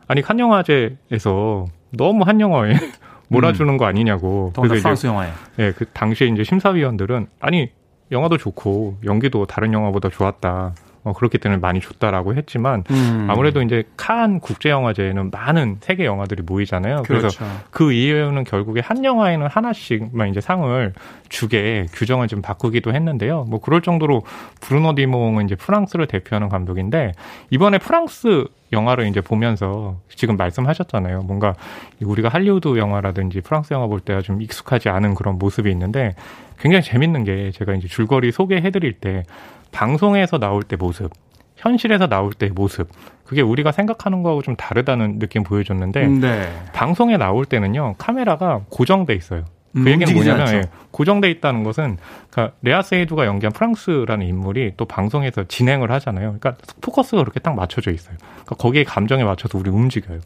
[0.09, 2.73] 아니 칸 영화제에서 너무 한 영화에
[3.29, 4.53] 몰아주는 거 아니냐고.
[4.65, 5.31] 이제 프랑스 영화에
[5.61, 7.71] 예, 그 당시에 이제 심사위원들은 아니
[8.11, 10.75] 영화도 좋고 연기도 다른 영화보다 좋았다.
[11.03, 13.27] 어, 그렇기 때문에 많이 좋다라고 했지만 음.
[13.31, 17.05] 아무래도 이제 칸 국제영화제에는 많은 세계 영화들이 모이잖아요.
[17.07, 17.45] 그래서 그렇죠.
[17.71, 20.93] 그 이유는 결국에 한 영화에는 하나씩만 이제 상을
[21.31, 23.45] 주게 규정을 좀 바꾸기도 했는데요.
[23.49, 24.23] 뭐 그럴 정도로
[24.61, 27.13] 브루노 디몽은 이제 프랑스를 대표하는 감독인데
[27.49, 31.23] 이번에 프랑스 영화를 이제 보면서 지금 말씀하셨잖아요.
[31.23, 31.55] 뭔가
[32.03, 36.15] 우리가 할리우드 영화라든지 프랑스 영화 볼 때가 좀 익숙하지 않은 그런 모습이 있는데
[36.59, 39.25] 굉장히 재밌는 게 제가 이제 줄거리 소개해 드릴 때
[39.73, 41.11] 방송에서 나올 때 모습,
[41.57, 42.89] 현실에서 나올 때 모습,
[43.25, 46.53] 그게 우리가 생각하는 거하고 좀 다르다는 느낌 보여줬는데 네.
[46.73, 49.45] 방송에 나올 때는요 카메라가 고정돼 있어요.
[49.73, 51.97] 그 음, 얘기는 뭐냐면 예, 고정돼 있다는 것은
[52.29, 56.37] 그러니까 레아 세이두가 연기한 프랑스라는 인물이 또 방송에서 진행을 하잖아요.
[56.41, 58.17] 그러니까 포커스가 그렇게 딱 맞춰져 있어요.
[58.19, 60.19] 그러니까 거기에 감정에 맞춰서 우리 움직여요.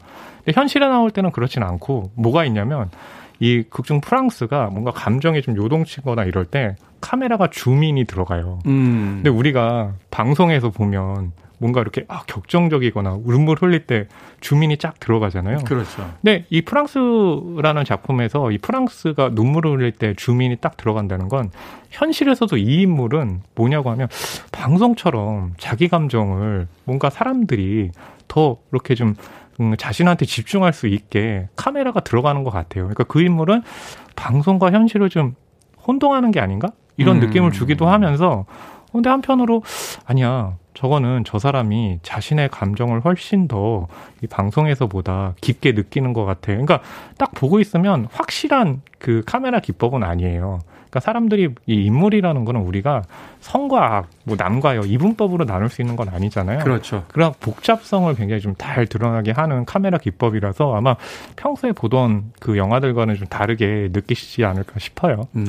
[0.43, 2.89] 근데 현실에 나올 때는 그렇지는 않고 뭐가 있냐면
[3.39, 8.59] 이 극중 프랑스가 뭔가 감정이 좀 요동치거나 이럴 때 카메라가 줌인이 들어가요.
[8.65, 9.21] 음.
[9.23, 14.07] 근데 우리가 방송에서 보면 뭔가 이렇게 아, 격정적이거나 울물 흘릴 때
[14.41, 15.59] 주민이 쫙 들어가잖아요.
[15.65, 16.11] 그렇죠.
[16.21, 21.49] 근데 이 프랑스라는 작품에서 이 프랑스가 눈물을 흘릴 때 주민이 딱 들어간다는 건
[21.91, 24.07] 현실에서도 이 인물은 뭐냐고 하면
[24.51, 27.91] 방송처럼 자기 감정을 뭔가 사람들이
[28.27, 29.15] 더 이렇게 좀
[29.59, 32.83] 음, 자신한테 집중할 수 있게 카메라가 들어가는 것 같아요.
[32.85, 33.63] 그러니까 그 인물은
[34.15, 35.35] 방송과 현실을 좀
[35.87, 36.69] 혼동하는 게 아닌가?
[36.97, 37.19] 이런 음.
[37.21, 38.45] 느낌을 주기도 하면서
[38.91, 39.61] 근데 한편으로
[40.05, 43.87] 아니야 저거는 저 사람이 자신의 감정을 훨씬 더
[44.23, 46.47] 이 방송에서보다 깊게 느끼는 것 같아.
[46.47, 46.81] 그러니까
[47.17, 50.59] 딱 보고 있으면 확실한 그 카메라 기법은 아니에요.
[50.95, 53.01] 그러니까 사람들이 이 인물이라는 거는 우리가
[53.41, 56.59] 성과 악, 뭐 남과 여 이분법으로 나눌 수 있는 건 아니잖아요.
[56.59, 57.03] 그렇죠.
[57.09, 60.95] 그런 복잡성을 굉장히 좀 잘 드러나게 하는 카메라 기법이라서 아마
[61.35, 65.27] 평소에 보던 그 영화들과는 좀 다르게 느끼시지 않을까 싶어요.
[65.33, 65.45] 네.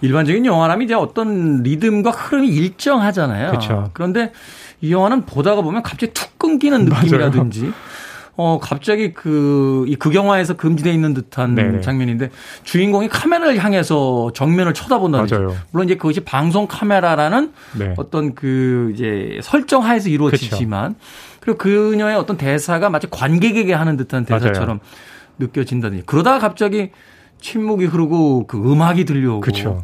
[0.00, 3.50] 일반적인 영화라면 이제 어떤 리듬과 흐름이 일정하잖아요.
[3.50, 3.90] 그렇죠.
[3.92, 4.32] 그런데
[4.80, 7.74] 이 영화는 보다가 보면 갑자기 툭 끊기는 느낌이라든지 맞아요.
[8.38, 11.80] 어, 갑자기 그, 이 극영화에서 금지되어 있는 듯한 네네.
[11.80, 12.30] 장면인데
[12.64, 15.56] 주인공이 카메라를 향해서 정면을 쳐다본다는 맞아요.
[15.70, 17.94] 물론 이제 그것이 방송 카메라라는 네.
[17.96, 21.36] 어떤 그 이제 설정 하에서 이루어지지만 그쵸.
[21.40, 24.80] 그리고 그녀의 어떤 대사가 마치 관객에게 하는 듯한 대사처럼 맞아요.
[25.38, 26.90] 느껴진다든지 그러다가 갑자기
[27.40, 29.82] 침묵이 흐르고 그 음악이 들려오고 그쵸.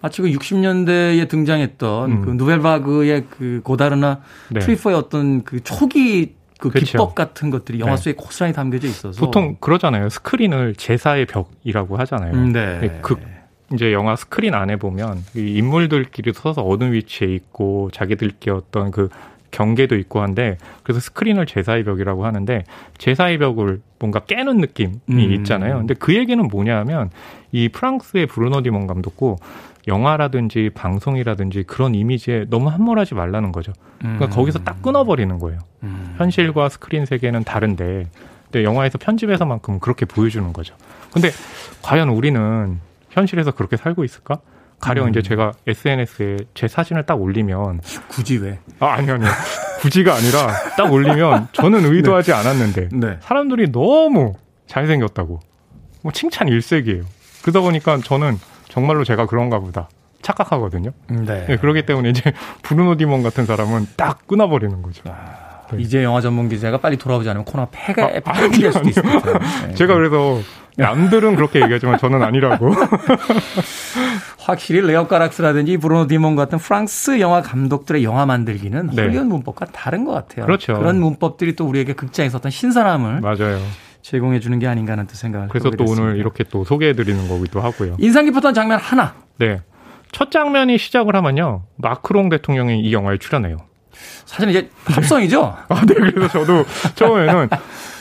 [0.00, 2.22] 마치 그 60년대에 등장했던 음.
[2.24, 4.18] 그 누벨바그의 그 고다르나
[4.50, 4.58] 네.
[4.58, 6.86] 트뤼포의 어떤 그 초기 그 그렇죠.
[6.86, 7.96] 기법 같은 것들이 영화 네.
[7.96, 8.16] 속에 네.
[8.16, 10.08] 고스란히 담겨져 있어서 보통 그러잖아요.
[10.08, 12.32] 스크린을 제4의 벽이라고 하잖아요.
[12.34, 13.00] 음, 네.
[13.02, 13.16] 그
[13.74, 19.08] 이제 영화 스크린 안에 보면 이 인물들끼리 서서 어느 위치에 있고 자기들끼리 어떤 그
[19.50, 22.62] 경계도 있고 한데 그래서 스크린을 제사의 벽이라고 하는데
[22.98, 25.18] 제사의 벽을 뭔가 깨는 느낌이 음.
[25.32, 25.78] 있잖아요.
[25.78, 27.10] 근데 그 얘기는 뭐냐면
[27.50, 29.38] 이 프랑스의 브루노 디몬 감독고
[29.88, 33.72] 영화라든지 방송이라든지 그런 이미지에 너무 함몰하지 말라는 거죠.
[33.98, 34.30] 그러니까 음.
[34.30, 35.58] 거기서 딱 끊어버리는 거예요.
[35.82, 36.14] 음.
[36.18, 38.06] 현실과 스크린 세계는 다른데
[38.44, 40.76] 근데 영화에서 편집에서만큼 그렇게 보여주는 거죠.
[41.12, 41.30] 근데
[41.82, 42.78] 과연 우리는
[43.10, 44.40] 현실에서 그렇게 살고 있을까?
[44.78, 45.10] 가령 음.
[45.10, 48.58] 이제 제가 SNS에 제 사진을 딱 올리면 굳이 왜?
[48.80, 49.24] 아 아니 아니
[49.80, 52.36] 굳이가 아니라 딱 올리면 저는 의도하지 네.
[52.36, 53.16] 않았는데 네.
[53.20, 54.34] 사람들이 너무
[54.66, 55.40] 잘생겼다고
[56.02, 57.04] 뭐 칭찬 일색이에요.
[57.42, 58.38] 그러다 보니까 저는
[58.72, 59.88] 정말로 제가 그런가 보다.
[60.22, 60.92] 착각하거든요.
[61.08, 61.44] 네.
[61.46, 61.56] 네.
[61.58, 65.02] 그렇기 때문에 이제 브루노 뒤몽 같은 사람은 딱 끊어버리는 거죠.
[65.08, 65.82] 아, 네.
[65.82, 69.66] 이제 영화 전문 기자가 빨리 돌아오지 않으면 코너 폐가 아, 폐기될 수도 있을 것 같아요.
[69.68, 69.74] 네.
[69.74, 70.40] 제가 그래서
[70.76, 72.72] 남들은 그렇게 얘기하지만 저는 아니라고.
[74.38, 79.02] 확실히 레오스 카락스라든지 브루노 뒤몽 같은 프랑스 영화 감독들의 영화 만들기는 네.
[79.02, 80.46] 할리우드 문법과 다른 것 같아요.
[80.46, 80.74] 그렇죠.
[80.74, 83.60] 그런 문법들이 또 우리에게 극장에서 어떤 신선함을 맞아요.
[84.02, 86.02] 제공해 주는 게 아닌가 하는 또 생각을 그래서 또 됐습니다.
[86.02, 87.96] 오늘 이렇게 또 소개해 드리는 거기도 하고요.
[87.98, 89.14] 인상 깊었던 장면 하나.
[89.38, 89.62] 네.
[90.10, 91.62] 첫 장면이 시작을 하면요.
[91.76, 93.56] 마크롱 대통령이 이 영화에 출연해요.
[94.24, 95.56] 사실 이제 합성이죠?
[95.68, 95.94] 아, 네.
[95.94, 97.48] 그래서 저도 처음에는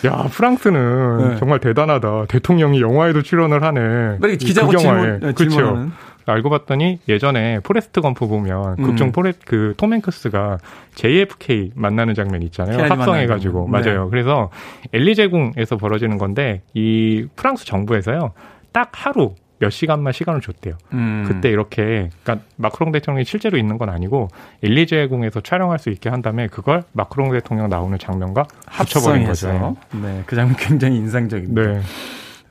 [0.06, 1.36] 야, 프랑스는 네.
[1.38, 2.26] 정말 대단하다.
[2.28, 4.38] 대통령이 영화에도 출연을 하네.
[4.38, 5.88] 기자가 그 질문, 네, 그렇죠.
[6.32, 8.84] 알고 봤더니 예전에 포레스트 검프 보면 음.
[8.84, 10.58] 극중 포레 그 톰 행크스가
[10.96, 12.84] JFK 만나는 장면 있잖아요.
[12.84, 13.80] 합성해 가지고 네.
[13.80, 14.10] 맞아요.
[14.10, 14.50] 그래서
[14.94, 18.34] 엘리제궁에서 벌어지는 건데 이 프랑스 정부에서요
[18.72, 20.76] 딱 하루 몇 시간만 시간을 줬대요.
[20.94, 21.24] 음.
[21.28, 24.30] 그때 이렇게 그러니까 마크롱 대통령이 실제로 있는 건 아니고
[24.64, 29.78] 엘리제 궁에서 촬영할 수 있게 한 다음에 그걸 마크롱 대통령 나오는 장면과 합쳐버린 거죠.
[30.02, 31.62] 네, 그 장면 굉장히 인상적입니다.
[31.62, 31.82] 네.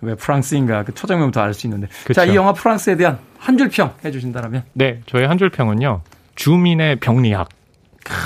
[0.03, 1.89] 왜 프랑스인가 그 초장면부터 알 수 있는데.
[2.05, 2.15] 그쵸.
[2.15, 4.65] 자, 이 영화 프랑스에 대한 한 줄 평 해주신다면?
[4.73, 6.03] 네, 저의 한 줄 평은요.
[6.37, 7.49] 주민의 병리학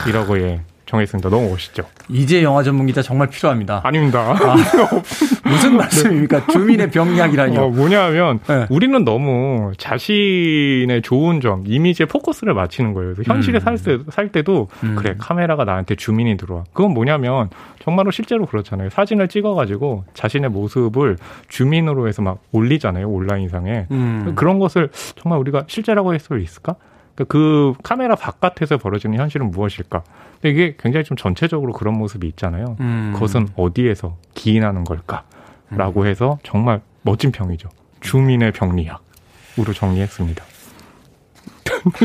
[0.09, 0.61] 이라고 예.
[0.87, 1.31] 정했습니다.
[1.31, 1.85] 너무 멋있죠.
[2.09, 3.81] 이제 영화 전문 기자 정말 필요합니다.
[3.85, 4.21] 아닙니다.
[4.39, 4.57] 아,
[5.49, 6.47] 무슨 말씀입니까?
[6.49, 7.61] 주민의 병약이라니요.
[7.61, 8.67] 어, 뭐냐면 네.
[8.69, 13.15] 우리는 너무 자신의 좋은 점, 이미지에 포커스를 맞추는 거예요.
[13.25, 13.61] 현실에 음.
[13.61, 14.97] 살, 때, 살 때도 음.
[14.97, 16.65] 그래 카메라가 나한테 주민이 들어와.
[16.73, 17.49] 그건 뭐냐면
[17.83, 18.91] 정말로 실제로 그렇잖아요.
[18.91, 21.17] 사진을 찍어가지고 자신의 모습을
[21.49, 23.09] 주민으로 해서 막 올리잖아요.
[23.09, 23.87] 온라인상에.
[23.91, 24.33] 음.
[24.37, 26.77] 그런 것을 정말 우리가 실제라고 할 수 있을까?
[27.15, 30.03] 그러니까 그 카메라 바깥에서 벌어지는 현실은 무엇일까?
[30.45, 32.77] 이게 굉장히 좀 전체적으로 그런 모습이 있잖아요.
[32.81, 33.13] 음.
[33.15, 37.69] 그것은 어디에서 기인하는 걸까라고 해서 정말 멋진 평이죠.
[38.01, 40.45] 주민의 병리학으로 정리했습니다.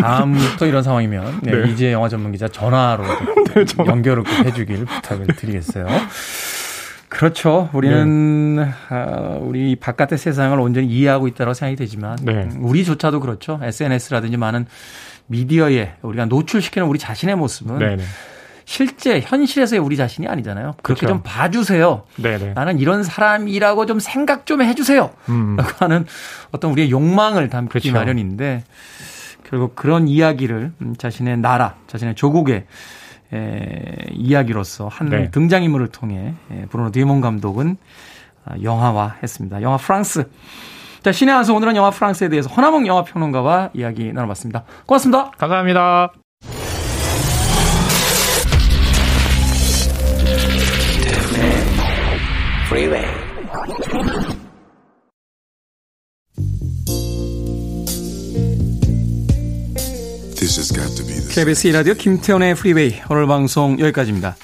[0.02, 1.72] 다음부터 이런 상황이면 네, 네.
[1.72, 3.04] 이제 영화 전문 기자 전화로
[3.88, 5.88] 연결을 꼭 해주길 부탁을 드리겠어요.
[7.20, 7.70] 그렇죠.
[7.74, 8.70] 우리는 네.
[8.88, 12.32] 아, 우리 바깥의 세상을 온전히 이해하고 있다고 생각이 되지만 네.
[12.32, 13.60] 음, 우리조차도 그렇죠.
[13.62, 14.66] SNS라든지 많은
[15.28, 18.04] 미디어에 우리가 노출시키는 우리 자신의 모습은 네네.
[18.64, 20.76] 실제 현실에서의 우리 자신이 아니잖아요.
[20.82, 21.16] 그렇게 그렇죠.
[21.16, 22.04] 좀 봐주세요.
[22.16, 22.54] 네네.
[22.54, 25.10] 나는 이런 사람이라고 좀 생각 좀 해주세요.
[25.28, 25.58] 음.
[25.58, 26.06] 라고 하는
[26.52, 27.92] 어떤 우리의 욕망을 담기 그렇죠.
[27.92, 28.64] 마련인데
[29.50, 32.64] 결국 그런 이야기를 음, 자신의 나라, 자신의 조국의
[33.34, 35.32] 에, 이야기로서 한 네.
[35.32, 37.78] 등장인물을 통해 에, 브루노 디몬 감독은
[38.46, 39.62] 아, 영화화 했습니다.
[39.62, 40.30] 영화 프랑스.
[41.04, 44.64] 자, 신의 한수 오늘은 영화 프랑스에 대해서 허나몽 영화 평론가와 이야기 나눠봤습니다.
[44.86, 45.32] 고맙습니다.
[45.32, 46.14] 감사합니다.
[52.70, 53.19] This
[61.30, 64.36] KBS 이라디오 김태훈의 프리웨이 오늘 방송 여기까지입니다.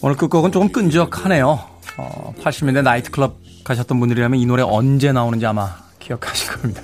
[0.00, 1.60] 오늘 끝곡은 조금 끈적하네요.
[1.98, 6.80] 어, 80년대 나이트클럽 가셨던 분들이라면 이 노래 언제 나오는지 아마 기억하실 겁니다.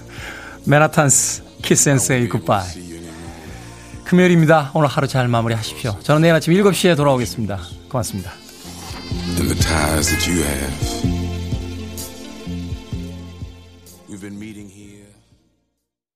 [0.66, 2.90] 맨해튼스 Kiss and Say Goodbye
[4.04, 4.72] 금요일입니다.
[4.74, 5.96] 오늘 하루 잘 마무리하십시오.
[6.02, 7.58] 저는 내일 아침 7시에 돌아오겠습니다.
[7.88, 8.32] 고맙습니다.